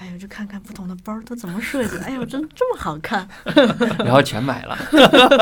[0.00, 3.28] 哎呦，就看看不同的包儿都怎么设计的，哎呦，真这么好看。
[4.02, 4.76] 然后全买了。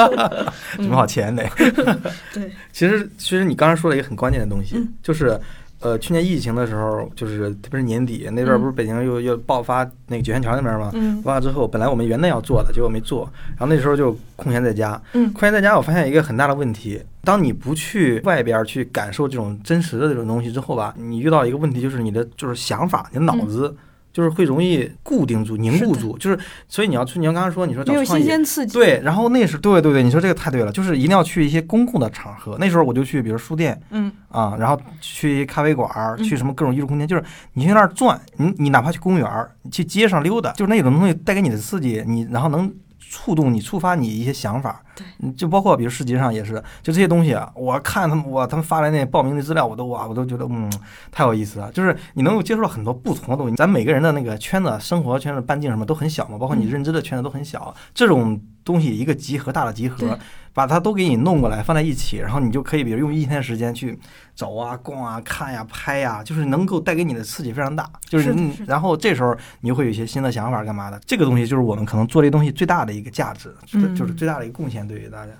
[0.76, 1.48] 挺好钱的。
[2.34, 5.38] 对，其实，其实你刚才说了一个很关键的东西，嗯就是，
[5.80, 10.90] 呃，去年疫情的时候，就是特别是年底那边儿嗯不是北京又又爆发那个九仙桥那边儿吗？
[10.94, 15.00] 嗯爆发之后，本来我们元旦要做的，结果没做，然后那时候就空闲在家。
[15.12, 23.72] 嗯空闲在家，我发现一个很大的问题：当你不去外边去感受这种真实的这种东西之后吧，你遇到一个问题，就是你的就是想法，你的脑子。
[24.12, 26.38] 就是会容易固定住、凝固住，就是
[26.68, 28.72] 所以你要去，你要刚刚说，你说找没有新创业，鲜刺激。
[28.72, 32.56] 对，然后那是对对对，你说这个太对了，就是一定要去一些公共的场合。
[32.58, 34.12] 那时候我就去，比如书店嗯。
[34.28, 35.88] 啊，然后去咖啡馆
[36.18, 39.26] 去什么各种艺术空间，就是你去那儿转，你你哪怕去公园，
[39.62, 42.70] 你去街上溜达，就是那种东西带给你的刺激，你然后能
[43.08, 44.82] 触动你、触发你一些想法。
[44.94, 50.70] 对嗯，就包括比如市集上也是，就这些东西啊，我看他们我他们发来那报名的资料，我都哇，我都觉得嗯
[51.10, 51.70] 太有意思了。
[51.72, 57.74] 就是你能够接触到很多不同的东西，咱每个人的那个圈子、生活圈子、半径什么都很小嘛，包括你嗯认知的圈子都很小。
[57.94, 60.18] 这种东西一个集合大的集合，
[60.58, 63.96] 把它都给你弄过来放在一起，然后你就可以比如用一天时间去
[64.34, 67.88] 走啊、逛啊、看呀、拍呀，就是能够带给你的刺激非常大。
[68.08, 71.00] 就是你是是然后这时候你就会有一些新的想法干嘛的。
[71.06, 75.32] 这个东西就是我们可能做这东西最大的一个价值，嗯就是最大的一个贡献对于大家。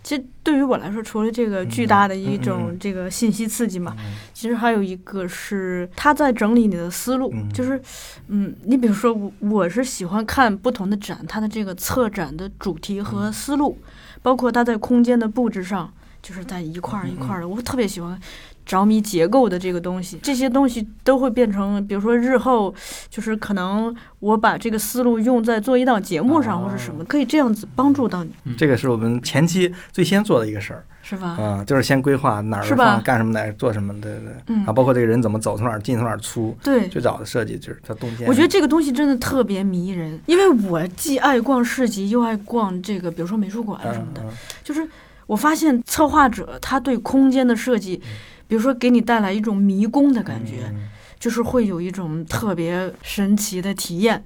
[0.00, 7.82] 其实对于我来说，除了这个巨大的一种这个信息刺激嘛，嗯其实还有一个是他在整理你的思路，嗯就是，
[8.28, 13.76] 嗯，你比如说我我是喜欢看不同的展，它的这个策展的主题和思路，
[14.26, 15.88] 包括它在空间的布置上，
[16.20, 18.18] 就是在一块儿一块儿的，我特别喜欢
[18.64, 22.74] 着迷结构的这个东西，这些东西都会变成，比如说日后
[23.08, 31.28] 就是可能我把这个思路用在做一档节目上或者什么，可以这样子帮助到你，这个是我们前期最先做的一个事儿是吧？
[31.38, 34.32] 啊，就是先规划哪儿是吧放干什么哪儿做什么，对对对。
[34.48, 38.26] 嗯啊包括这个人怎么走，从哪儿进，从哪儿出，对，最早的设计就是它动线。
[38.26, 44.20] 我觉得这个东西真的特别迷人，因为我既爱逛市集，又爱逛这个，比如说美术馆什么的。
[44.24, 44.30] 嗯
[44.64, 44.84] 就是
[45.28, 48.02] 我发现策划者他对空间的设计，
[48.48, 50.88] 比如说给你带来一种迷宫的感觉，嗯
[51.20, 54.22] 就是会有一种特别神奇的体验。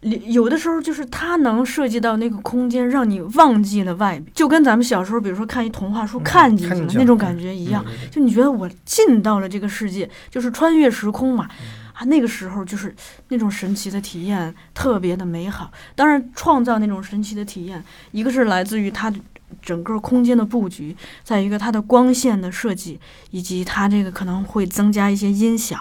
[0.00, 7.84] 里有的时候就是它能涉及到那个空间，让你忘记了外面，就跟咱们小时候，比如说看一童话书，嗯看进去了了那种感觉一样。
[8.10, 12.94] 就你觉得我进到了这个世界，就是穿越时空嘛，嗯啊，那个时候就是
[13.28, 15.70] 那种神奇的体验，特别的美好。
[15.96, 17.82] 当然，创造那种神奇的体验，
[18.12, 19.18] 一个是来自于它的
[19.60, 23.00] 整个空间的布局，再一个它的光线的设计，
[23.32, 25.80] 以及它这个可能会增加一些音响，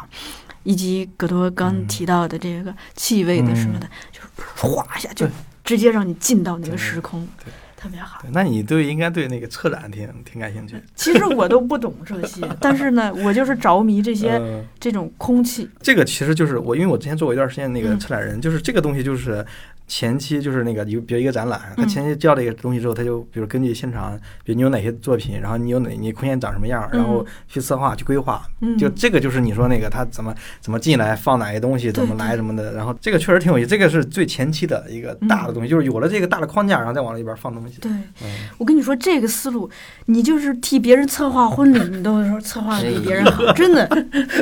[0.68, 1.88] 以及葛多刚嗯。
[1.88, 4.28] 提到的这个气味的什么的，就是
[4.68, 5.26] 哗一下就
[5.64, 8.22] 直接让你进到那个时空对，特别好。
[8.34, 10.76] 那你对应该对那个策展挺挺感兴趣。
[10.94, 14.66] 其实我都不懂这些， 但是呢，我就是着迷这些嗯。
[14.78, 15.70] 这种空气。
[15.82, 18.00] 这个其实就是我，因为我之前做过一段时间那个嗯。
[18.00, 19.46] 策展人，就是这个东西就是
[19.88, 21.88] 前期就是那个有比如一个展览，他嗯。
[21.88, 37.80] 前期交了一个东西之后，他就比如根据现场，比如你有哪些作品，然后你有哪你空间长什么样，然后去策划去规划，嗯，就这个就是你说那个他怎么怎么进来放哪些东西，怎么来什么的，然后这个确实挺有意思，这个是最前期的一个大的东西，就是有了这个大的框架，然后再往里边放东西。
[37.80, 37.90] 对，
[38.22, 38.28] 嗯，
[38.58, 39.70] 我跟你说这个思路，
[40.08, 43.88] 你就是替别人策划婚礼，你都说策划的比别人好，真的，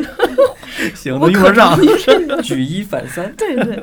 [0.95, 1.79] 行，我用得上。
[2.41, 3.31] 举一反三。
[3.37, 3.81] 对对。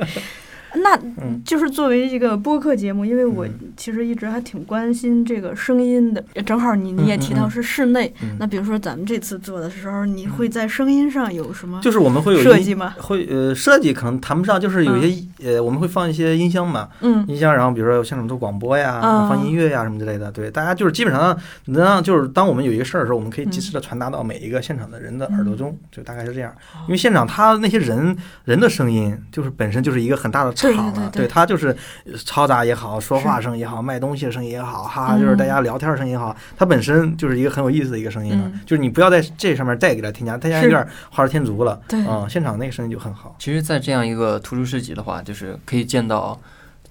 [0.75, 1.41] 那嗯。
[1.45, 3.73] 就是作为一个播客节目，因为我嗯。
[3.75, 6.23] 其实一直还挺关心这个声音的。
[6.45, 8.37] 正好你你也提到是室内，嗯。
[8.39, 12.95] 那比如说咱们这次做的时候，你会在声音上有什么就是我们会有音设计吗？
[12.99, 17.25] 会呃设计可能谈不上，就是有些、呃我们会放一些音箱嘛，嗯。
[17.27, 26.53] 音箱，然后比如说像什么做广播呀、啊放音乐呀什么之类的，对，大家就是基本上能让就是当我们有一个事儿的时候，我们可以及时的传达到每一个现场的人的耳朵中，就大概是这样。
[26.87, 28.15] 因为现场他那些人
[28.45, 31.75] 人的声音，就是本身就是一个很大的场对了，对对对他就是
[32.15, 38.43] 嘈杂也好，说话声也好，卖东西的声音也好，哈哈，就是大家聊天的声音也好，它本身就是一个很有意思的一个声音了。
[38.45, 41.81] 嗯就是你不要在这上面再给它添加，添加有点画蛇添足了。
[41.87, 43.35] 对嗯，现场那个声音就很好。
[43.39, 46.39] 其实，在这样一个图书市集的话，就是可以见到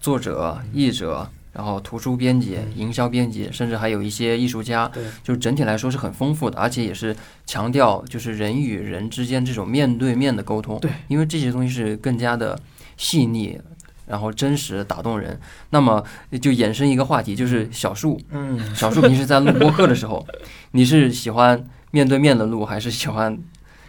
[0.00, 4.90] 作者、译者，然后图书编辑、营销编辑，甚至还有一些艺术家，
[5.22, 7.14] 就是整体来说是很丰富的，而且也是
[7.46, 10.78] 强调就是人与人之间这种面对面的沟通。
[10.80, 12.58] 对，因为这些东西是更加的
[13.02, 13.60] 细腻。
[14.04, 15.38] 然后真实打动人，
[15.70, 18.20] 那么就衍生一个话题，就是小树。
[18.30, 20.26] 嗯，小树平时在录播客的时候，
[20.72, 23.38] 你是喜欢面对面的录，还是喜欢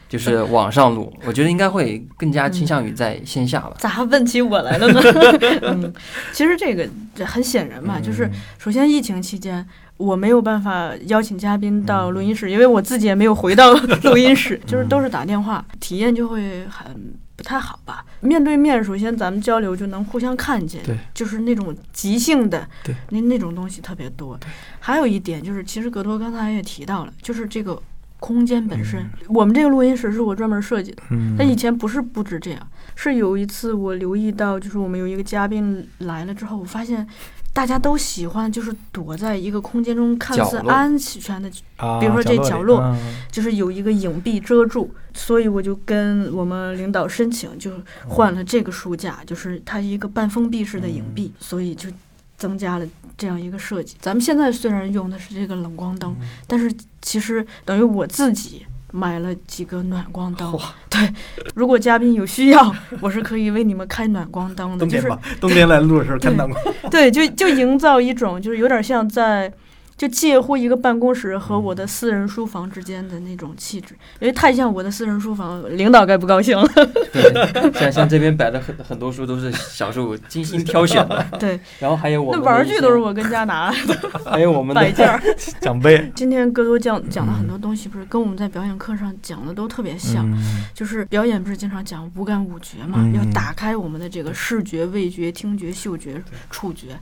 [0.07, 1.11] 就是网上录？
[1.25, 3.73] 我觉得应该会更加倾向于在线下吧。
[3.79, 5.01] 咋问起我来了呢？
[5.63, 5.93] 嗯，
[6.31, 9.67] 其实这个这很显然嘛，就是首先疫情期间。
[9.97, 18.05] 我没有办法邀请嘉宾到录音室，因为我自己也没有回到录音室，就是都是打电话，体验就会很不太好吧。
[18.21, 24.39] 面对面，首先咱们交流就能互相看见，对，就是那种即兴的，对，那那种东西特别多。
[24.79, 27.81] 还有一点就是，其实格多刚才也提到了，就是这个
[28.19, 37.05] 空间本身，我们这个录音室是我专门设计的，嗯，它以前不是布置这样，是有一次我留意到，就是我们有一个嘉宾来了之后，我发现
[37.53, 42.97] 大家都喜欢就是躲在一个空间中看似安全的，啊比如说这角落里
[43.31, 47.71] 就是有一个影壁遮住，所以我就跟我们领导申请，就
[48.07, 51.89] 换了这个书架，就是它一个半封闭式的影壁，所以就
[52.35, 53.95] 增加了这样一个设计。
[54.01, 56.15] 咱们现在虽然用的是这个冷光灯，
[56.47, 56.73] 但是
[57.03, 58.65] 其实等于我自己。
[58.95, 60.55] 买了几个暖光灯，
[60.87, 61.11] 对，
[61.55, 66.63] 如果嘉宾有需要， 我是可以为你们开暖光灯冬天吧，冬天来录的时候开暖光。
[66.91, 69.51] 对，就就营造一种就是有点像在。
[69.95, 76.67] 就介乎一个办公室和我的私人书房之间的那种气质，因为太像我的私人书房，领导该不高兴了。
[77.11, 84.09] 对，像像这边摆的很很多书都是小时候精心挑选的， 对，然后还有我那玩具都是，我跟家拿的。
[84.25, 85.21] 还有我们的摆件儿。
[85.61, 90.65] 奖杯，今天哥多讲讲的很多东西，不是跟我们在表演课上讲的都特别像，嗯。
[90.73, 93.13] 就是表演不是经常讲五感五觉嘛，嗯。
[93.13, 96.99] 要打开我们的这个视觉、味觉、听觉、嗅觉、触觉。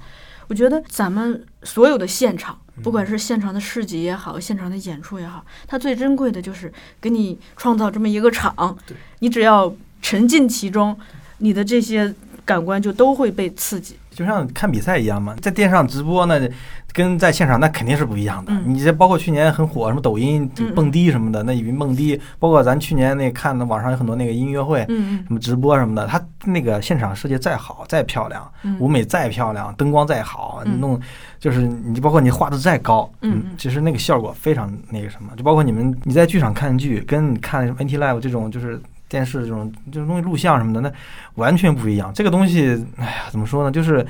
[0.52, 8.78] 我觉得咱们所有的现场，不管是现场的市集也好，现场的演出也好，它最珍贵的就是给你创造这么一个场，
[9.20, 11.00] 你只要沉浸其中，
[11.38, 13.96] 你的这些感官就都会被刺激。
[14.12, 16.40] 就像看比赛一样嘛，在电视上直播那
[16.94, 18.52] 跟在现场那肯定是不一样的。
[18.52, 18.62] 嗯。
[18.66, 24.86] 你这包括去年很火什么抖音蹦迪什么的，那云蹦迪，包括咱去年那看的网上有很多那个音乐会。
[24.90, 28.78] 嗯什么直播什么的，它那个现场设计再好再漂亮，嗯。
[28.80, 30.80] 舞美再漂亮，灯光再好，嗯。
[30.80, 31.00] 弄
[31.40, 33.10] 就是你包括你画的再高，
[33.58, 38.80] 其实那个效果非常那个什么，就包括你们你在剧场看剧，跟你看什么 NT Live 这种就是
[39.12, 40.90] 电视这种这种东西录像什么的，那
[41.36, 42.14] 完全不一样。
[42.14, 43.70] 这个东西，哎呀，怎么说呢？
[43.70, 44.08] 就是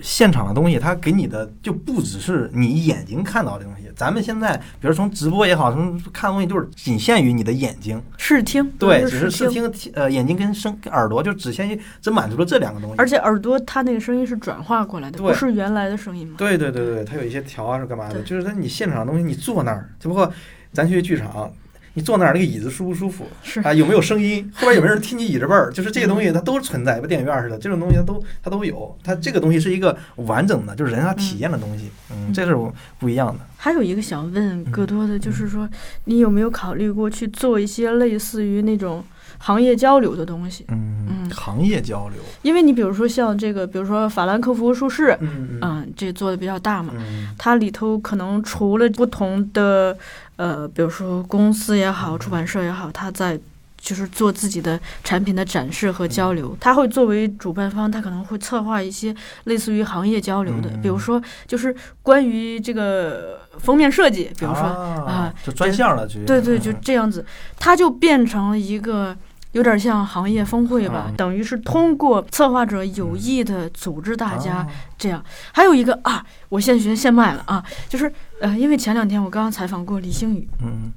[0.00, 3.88] 现场的东西，它给你的就不只是你眼睛看到的东西。
[3.94, 9.72] 咱们现在，比如从直播也好，什么看东西，就是仅限于你的眼睛，视听，对，只是视听。
[9.94, 12.96] 呃，眼睛跟声跟耳朵就只限于只满足了这两个东西。
[12.98, 16.34] 而且耳朵它那个声音是转化过来的，不是原来的声音吗。
[16.36, 18.20] 对对对对，它有一些调啊是干嘛的？
[18.22, 20.32] 就是在你现场的东西，你坐那儿，只不过
[20.72, 21.52] 咱去剧场，
[21.94, 23.72] 你坐那儿那个椅子舒不舒服是啊？
[23.72, 24.50] 有没有声音？
[24.54, 25.70] 后边有没有人踢你椅子背儿？
[25.72, 28.96] 就是这些东西它都存在，跟电影院似的，这种东西它都它都有。
[29.04, 32.56] 它这个东西是一个完整的，就是人他体验的东西，嗯，这是
[32.98, 33.40] 不一样的。
[33.56, 35.68] 还有一个想问嗯戈多的，就是说，
[36.06, 39.04] 你有没有考虑过去做一些类似于那种
[39.44, 40.64] 行业交流的东西？
[40.68, 49.96] 嗯嗯行业交流，因为你比如说像这个，比如说法兰克福术士，嗯嗯嗯，这做的比较大嘛，嗯它里头可能除了不同的
[50.36, 53.38] 呃，比如说公司也好，出版社也好，它在
[53.78, 56.56] 就是做自己的产品的展示和交流。
[56.60, 59.14] 他会作为主办方，他可能会策划一些
[59.44, 67.24] 类似于行业交流的，比如说就是关于这个封面设计，比如说啊，就专项的去，对对，就这样子，
[67.58, 69.16] 它就变成了一个。
[69.52, 74.66] 有点像行业峰会吧，等于是通过策划者有意的组织大家
[74.98, 75.22] 这样。
[75.52, 80.90] 还有一个啊，我现学现卖了啊，就是呃，因为前两天我刚刚采访过李星宇，嗯，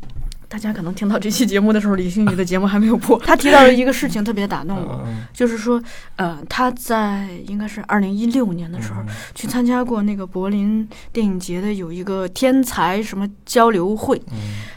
[0.47, 3.19] 大家可能听到这期节目的时候，李星宇的节目还没有播。
[3.27, 5.81] 他提到了一个事情特别打动我，就是说
[6.15, 9.03] 呃，他在应该是二零一六年的时候
[9.33, 14.21] 去参加过那个柏林电影节的有一个天才什么交流会，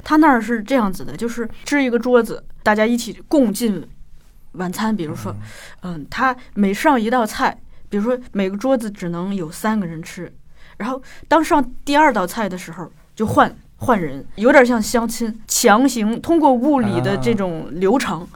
[0.02, 2.42] 他那儿是这样子的，就是支一个桌子。
[2.68, 3.82] 大家一起共进
[4.52, 5.34] 晚餐，比如说，
[5.80, 7.58] 嗯，他每上一道菜，
[7.88, 10.30] 比如说每个桌子只能有三个人吃，
[10.76, 18.28] 然后当上第二道菜的时候就换换人，有点像相亲，强行通过物理的这种流程，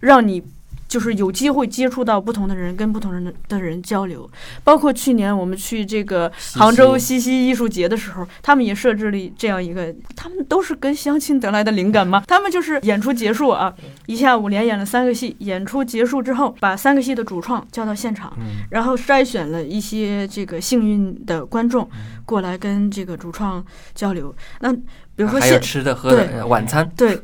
[0.00, 0.42] 让你。
[0.90, 4.28] 就是有机会接触到不同的人，跟不同人的的人交流。
[4.64, 12.24] 包括去年我们去这个杭州西溪艺术节的时候，他们也设置了这样一个，他们都是跟相亲得来的灵感吗？
[12.26, 13.72] 他们就是演出结束啊，
[14.06, 15.36] 一下午连演了三个戏。
[15.38, 18.36] 演出结束之后，把三个戏的主创叫到现场，
[18.70, 21.88] 然后筛选了一些这个幸运的观众
[22.26, 23.64] 过来跟这个主创
[23.94, 24.34] 交流。
[24.58, 27.16] 那比如说，还有吃的喝的晚餐，对。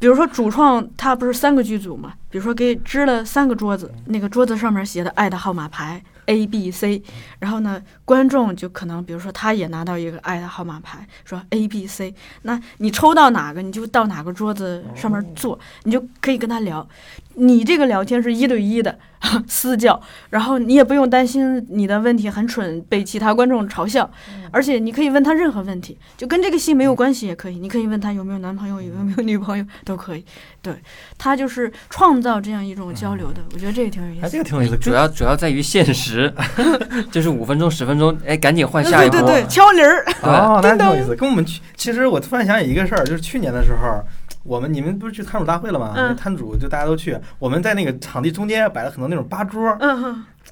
[0.00, 2.14] 比如说主创他不是三个剧组嘛？
[2.28, 7.02] 比如说给支了三个桌子，那个桌子上面写的爱的号码牌 A B C，
[7.40, 16.88] 然后呢，观众就可能比如说他也拿到一个爱的号码牌，说 A B C，那你抽到哪个你就到哪个桌子上面坐，你就可以跟他聊。
[17.34, 18.98] 你这个聊天是一对一的
[19.48, 20.00] 私教，
[20.30, 24.08] 然后你也不用担心你的问题很蠢被其他观众嘲笑，
[24.50, 27.58] 而且你可以问他任何问题，就跟这个戏没有关系也可以。
[27.58, 30.24] 你可以问他有没有男朋友，有没有女朋友都可以。
[30.62, 30.74] 对
[31.22, 34.30] 他就是创造这样一种交流的，我觉得这个挺有意思。
[34.30, 36.32] 这个挺有意思，主要主要在于现实，
[37.12, 39.20] 就是五分钟十分钟，哎，赶紧换下一波。
[39.20, 40.02] 对对对，敲铃儿。
[40.22, 41.14] 哦，那挺有意思。
[41.14, 44.02] 跟我们去，其实我突然想起一个事儿，就是去年的时候。
[44.42, 45.92] 我们你们不是去摊主大会了吗？
[45.94, 47.14] 那摊主就大家都去。
[47.38, 49.76] 我们在那个场地中间摆了很多那种吧桌，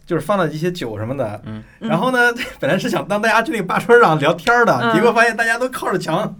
[0.04, 1.40] 就是放了一些酒什么的。
[1.78, 2.18] 然后呢，
[2.60, 6.36] 本来是想让大家去那个吧桌上聊天的，结果发现大家都靠着墙，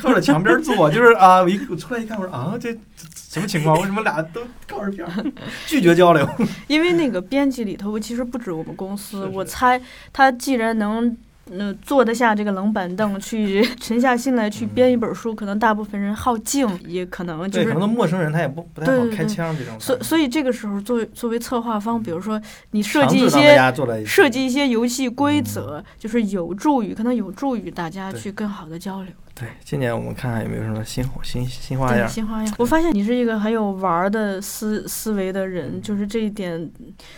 [0.00, 0.90] 靠着墙边坐。
[0.90, 2.76] 就是啊，我一我出来一看，我说啊，这
[3.14, 3.76] 什么情况？
[3.78, 5.08] 为什么俩都靠着边？
[5.66, 6.28] 拒绝交流。
[6.66, 9.80] 因为那个编辑里头其实不止我们公司，我猜
[10.12, 11.16] 他既然能。
[11.52, 19.78] 那坐得下这个冷板凳 去沉下心来去编一本书，可能大部分人好静，也可能就是可能陌生人他也不不太好开枪这种。
[19.80, 22.40] 所所以这个时候，作为作为策划方，比如说
[22.72, 23.56] 你设计一些
[24.04, 29.12] 设计一些游戏规则，就是有助于可能有助于大家去更好的交流。
[29.34, 32.08] 对，今年我们看看有没有什么新新新花样。
[32.08, 32.54] 新花样。
[32.58, 36.70] 我发现你是一个很有玩的思思维的人，就是这一点，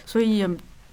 [0.04, 0.50] 所以也。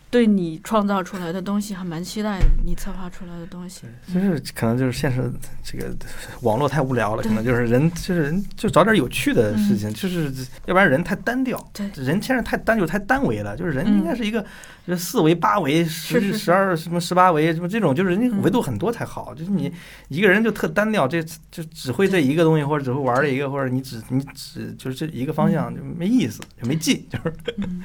[0.10, 3.84] 对你创造出来的东西还蛮期待的，你策划出来的东西，
[4.14, 5.32] 就是可能就是现实
[5.64, 5.93] 这个
[6.41, 10.32] 网络太无聊了，可能就是人就是人就找点有趣的事情，就是
[10.66, 14.45] 要不然人太单调，对，人现在太单就太单维了，就是人应该是一个。
[14.88, 19.35] 就四维、八维、十、十二什么十八维什么这种，就是人家维度很多才好。
[19.35, 19.71] 就是你
[20.07, 21.21] 一个人就特单调，这
[21.51, 27.33] 就只会这一个东西，或者只会玩这一个，或者你只你只就是这一个方向就没意思，就没劲，就是。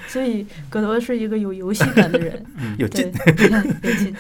[0.07, 2.47] 所以葛德是一个有游戏感的人，
[2.79, 3.13] 有劲。
[3.83, 4.15] 有劲。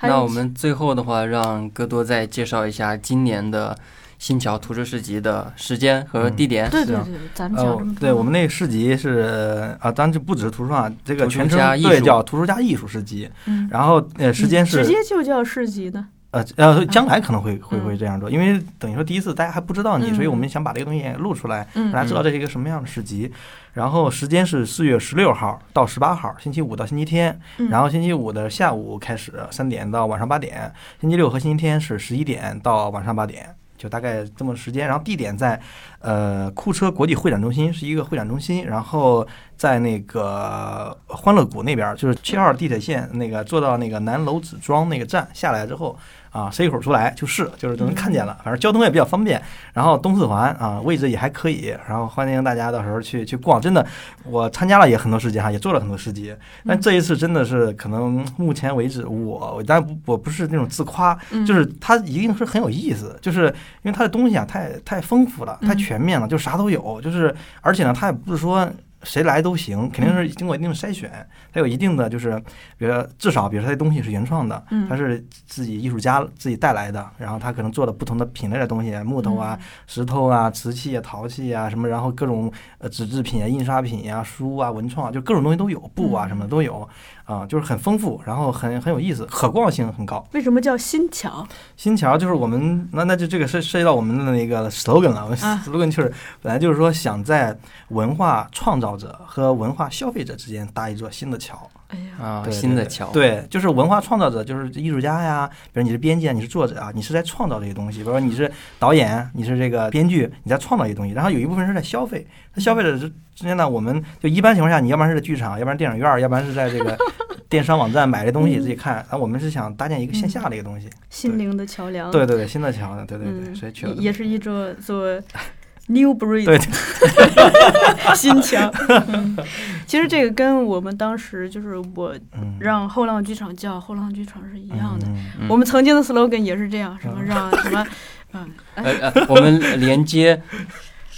[0.00, 3.78] 那我们最后的话，让戈多再介绍一下今年的。
[4.22, 6.70] 新桥图书市集的时间和地点？
[6.70, 13.28] 对对对，咱们讲对我们那个市集是啊，咱就不只是图书啊，这个全称对叫图书加艺术市集。
[13.46, 16.04] 嗯，然后呃，时间是直接就叫市集的。
[16.30, 23.28] 呃呃，将来可能会会会这样做，因为等于说第一次大家还不知道你，所以我们想把这个东西录出来，让大家知道这是一个什么样的市集。
[23.72, 27.36] 然后时间是四月十六号到十八号，星期五到星期天。
[27.68, 33.56] 然后星期五的下午开始三点到晚上八点，星期六和星期天是十一点到晚上八点。
[33.82, 35.60] 就大概这么时间，然后地点在，
[35.98, 39.26] 呃，库车国际会展中心是一个会展中心，然后
[39.62, 45.96] 在那个欢乐谷那边，就是七号地铁线那个坐到那个南楼子庄那个站下来之后。
[46.32, 48.34] 啊，塞一口出来就是，就是就能看见了。
[48.42, 49.38] 反正交通也比较方便，
[49.74, 51.76] 然后东四环啊，位置也还可以。
[51.86, 53.60] 然后欢迎大家到时候去去逛。
[53.60, 53.86] 真的，
[54.24, 56.34] 我参加了也很多市集哈，也做了很多市集。
[56.66, 61.14] 但这一次真的是可能目前为止，我但我不是那种自夸，
[61.46, 63.48] 就是它一定是很有意思，就是
[63.82, 66.98] 因为它的东西啊太太丰富了，太全面了，就啥都有。
[67.02, 68.66] 就是而且呢，它也不是说。
[69.02, 71.10] 谁来都行，肯定是经过一定的筛选，
[71.52, 72.38] 它有一定的就是，
[72.78, 74.88] 比如说至少比如说它东西是原创的，嗯。
[74.88, 86.86] 它是自己艺术家自己带来的，然后他可能做了不同的品类的东西，木头啊、石头啊、瓷器啊、陶器啊什么，然后各种呃纸制品啊、印刷品呀、书啊、文创啊，就各种东西都有，布啊什么的都有
[87.32, 90.22] 啊，就是很丰富，然后很很有意思，可逛性很高。
[90.32, 91.46] 为什么叫新桥？
[91.76, 96.12] 新桥就是我们那那就这个涉涉及到我们的那个 slogan 了，我们啊 slogan 就是
[96.42, 97.56] 本来就是说想在
[97.88, 101.70] 文化创造者和文化消费者之间搭一座新的桥。
[101.92, 112.26] 哎呀，啊，新的桥，对，就是文化创造者，就是艺术家呀，比如你是编辑啊，你是作者啊，你是在创造这些东西，比如说你是导演，你是这个编剧，你在创造一些东西，然后有一部分是在消费。
[112.54, 116.96] 那消费者之之间呢，我们就一般情况下，你要不然是在剧场，要不然电影院儿，要不然是在这个
[117.48, 119.04] 电商网站买这东西自己看。
[119.10, 120.88] 啊我们是想搭建一个线下的一个东西。
[121.10, 122.10] 心灵的桥梁。
[122.10, 125.06] 对对对，新的桥梁，对对对，嗯所以取了也是一座做
[125.88, 126.58] new breed 对。
[128.14, 128.72] 新墙。
[129.08, 129.36] 嗯
[129.86, 132.56] 其实这个跟我们当时就是我嗯。
[132.60, 135.06] 让后浪剧场叫后浪剧场是一样的。
[135.48, 137.26] 我们曾经的 slogan 也是这样，什么嗯。
[137.26, 137.86] 让什么，
[138.34, 138.84] 嗯，哎。
[139.00, 140.40] 呃呃，我们连接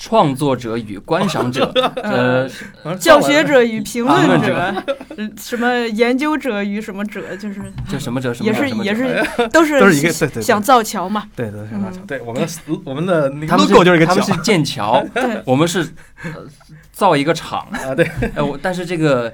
[0.05, 1.65] 创作者与观赏者，
[2.03, 2.47] 呃，
[2.85, 4.75] 嗯教学者与评论者，
[5.17, 10.43] 嗯什么研究者与什么者，就是 就什么者什么也是也是都是都是一个对对对。
[10.43, 11.25] 想造桥嘛。
[11.35, 12.07] 对对对嗯。
[12.07, 12.49] 对，我们的
[12.85, 15.81] 我们的那个他们 logo 就是一个桥他们是建桥，对， 我们是
[16.23, 16.45] 呃
[16.93, 19.33] 造一个厂，啊，对，呃，我但是这个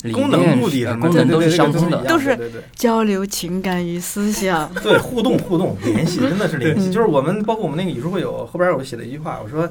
[0.00, 1.98] 理功能目的功能都是相通的。
[1.98, 4.72] 对对对，都是交流情感与思想。
[4.82, 6.90] 对，互动互动联系，真的是联系。
[6.90, 9.68] 就是我们包括我们那个语数会有后边我写了一句话，我说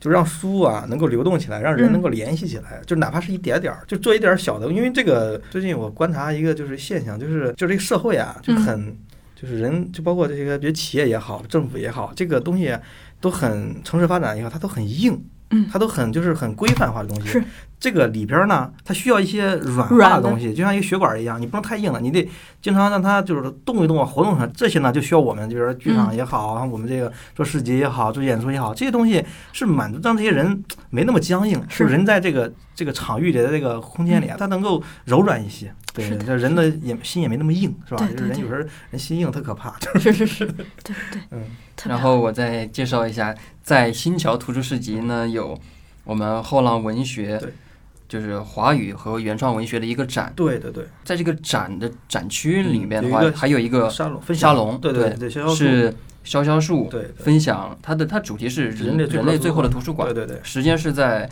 [0.00, 4.70] 就让书啊能够流动起来，让人嗯能够联系起来，就哪怕是一点点儿，就做一点儿小的。
[4.72, 8.96] 因为这个最近我观察一个就是现象，就是就这个社会啊，就嗯很。
[9.40, 12.76] 就是人，就包括这个，比如企业也好，政府也好，这个东西
[13.20, 15.16] 都很城市发展也好，它都很硬，
[15.50, 17.28] 嗯它都很就是很规范化的东西。
[17.28, 17.44] 是
[17.80, 22.28] 这个里边儿呢，它需要一些软化的的东西，就像一个血管一样，你不能太硬了，你得
[22.60, 24.52] 经常让它就是动一动啊，活动上。
[24.52, 35.72] 这些呢，就需要我们，比如说剧场也好，然后我们这个做市集也好，做演出也好，这些东西是满足让这些人没那么僵硬，是是人在这个这个场域里的这个空间里啊，他能够柔软一些。
[35.98, 37.98] 对是，的这人的也心也没那么硬，是吧？
[38.06, 39.74] 对对对就是人有时候人心硬特可怕。
[39.98, 40.46] 是 是是，
[40.82, 41.44] 对对，嗯，
[41.86, 45.58] 然后我再介绍一下，在新桥图书市集呢有
[46.04, 47.40] 我们后浪文学，
[48.08, 55.92] 就是华语和原创文学的一个展，对对对，在这个展的展区里面的话，嗯有还有一个沙龙分享沙龙，对对对，消消是
[56.24, 57.24] 潇潇树对对。
[57.24, 60.38] 分享它的它主题是人人类最后的人类最后的图书对馆，对对。
[60.42, 61.28] 时间是在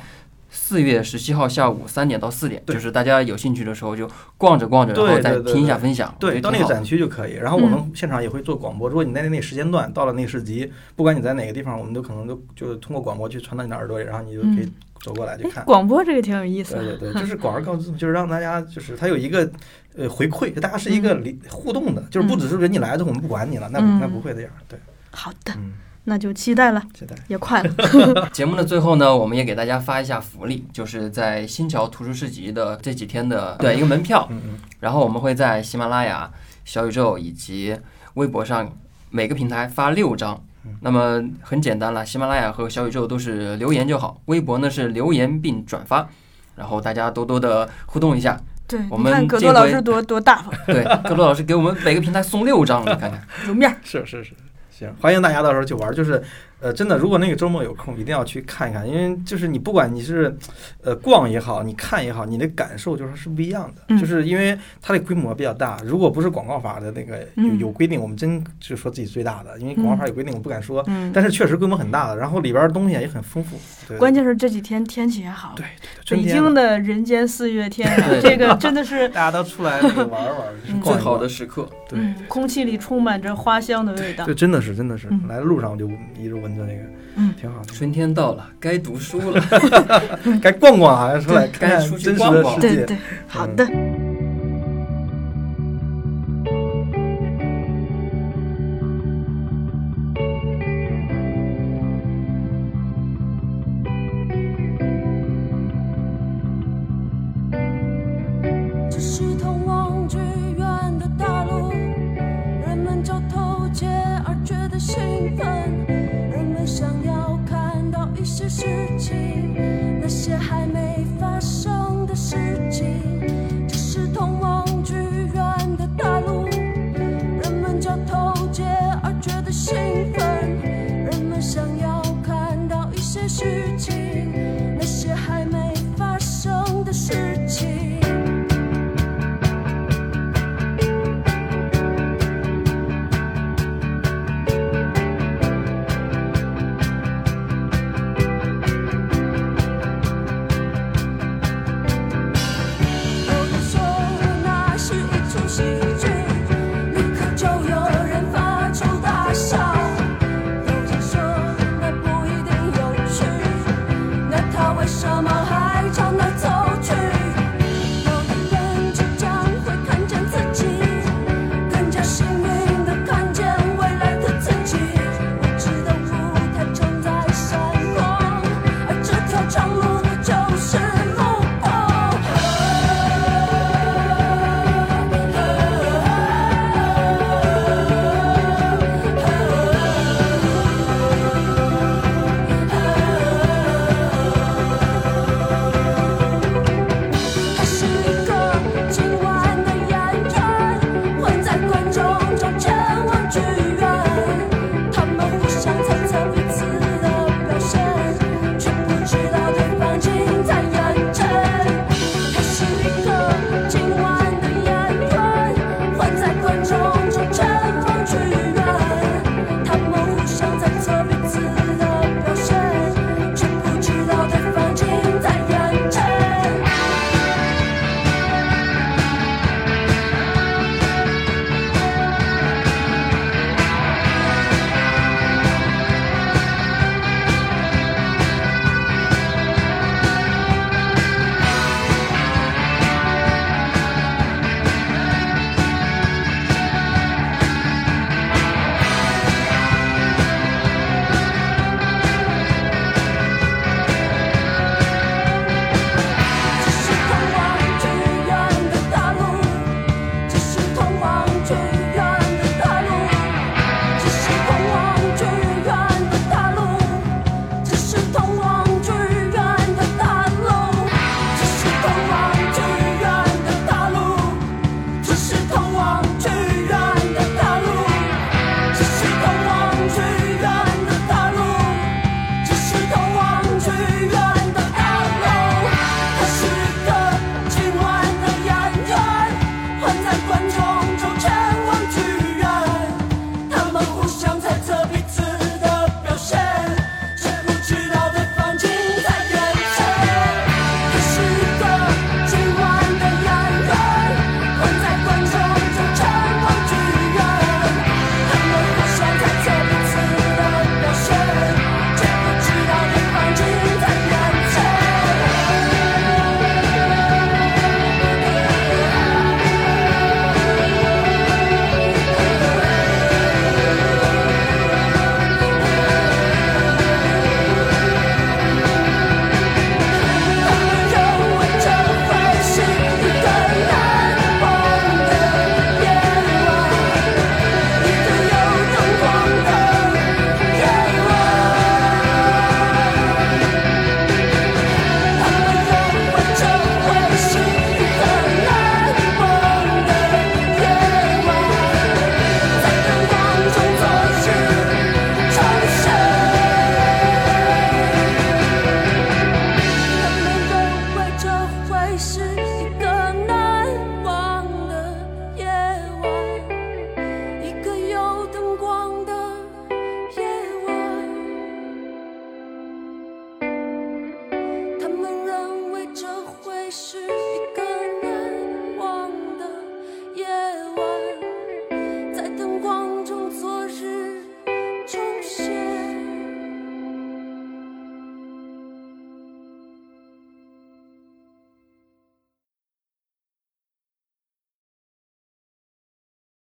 [0.49, 7.35] 四月十七号下午三点到四点，就是大家有兴趣的时候就逛着逛着，然后再对对对听一下分享，我对，到那个展区就可以。
[7.35, 14.69] 然后我们现场也会做广播，如果你在那个时间段到了那个市集，不管你在哪个地方，我们都可能都就是通过广播去传到你的耳朵里，然后你就可以
[15.01, 15.65] 走过来去哎看。
[15.65, 16.85] 广播这个挺有意思的。
[16.85, 19.49] 对对对，就是广而告之，就是让大家就是它有一个
[19.97, 21.21] 呃回馈，大家是一个
[21.51, 24.51] 互动的，就是不只是人你来了之后我们不管你了，那那不会这样。
[24.69, 24.79] 对，
[25.11, 25.73] 好的，嗯，
[26.09, 27.71] 那就期待了，期待也快了。
[28.33, 36.31] 节目的最后呢，我们也给大家发一下福利，就是在新桥图书市集的这几天的对一个门票，嗯嗯，然后我们会在喜马拉雅、
[36.65, 37.77] 小宇宙以及
[38.15, 38.73] 微博上
[39.11, 40.77] 每个平台发六张嗯。
[40.81, 46.09] 那么很简单了，喜马拉雅和小宇宙都是留言就好，微博呢是留言并转发，
[46.55, 48.41] 然后大家多多的互动一下。
[48.69, 53.23] 对，我们你看葛这回多老师多多大方，对，各路老师给我们每个平台送六张，你看看。
[53.47, 53.77] 有面儿。
[53.85, 54.33] 是是是，
[54.79, 55.91] 行，欢迎大家到时候去玩。
[55.95, 56.23] 就是，
[56.59, 60.35] 呃，真的，如果那个周末有空，一定要去看一看，因为就是你不管你是，
[60.83, 63.83] 呃，逛也好，你看也好，你的感受就是是不一样的。
[63.89, 70.83] 嗯就是因为它的规模比较大，如果不是广告法的那个有嗯有规定，我们真就说自己最大的，因为广告法有规定，我不敢说。
[70.87, 73.57] 嗯，但是确实规模很大的，然后里边的东西啊也很丰富。
[73.87, 75.53] 对关键是这几天天气也好。
[75.57, 75.65] 对
[76.07, 80.37] 对对，北京的人间四月天 啊，这个真的是， 大家都出来那个玩玩
[80.83, 84.35] 最好的时刻，对嗯，空气里充满着花香的味道对，。
[84.35, 85.89] 真的是真的是嗯，来的路上我就
[86.19, 86.81] 一直闻着那个，
[87.17, 87.73] 嗯，挺好的。
[87.73, 89.43] 春天到了，该读书了。
[90.43, 92.77] 该逛逛啊，出来看看真实的世界。
[92.77, 93.67] 对对，好的。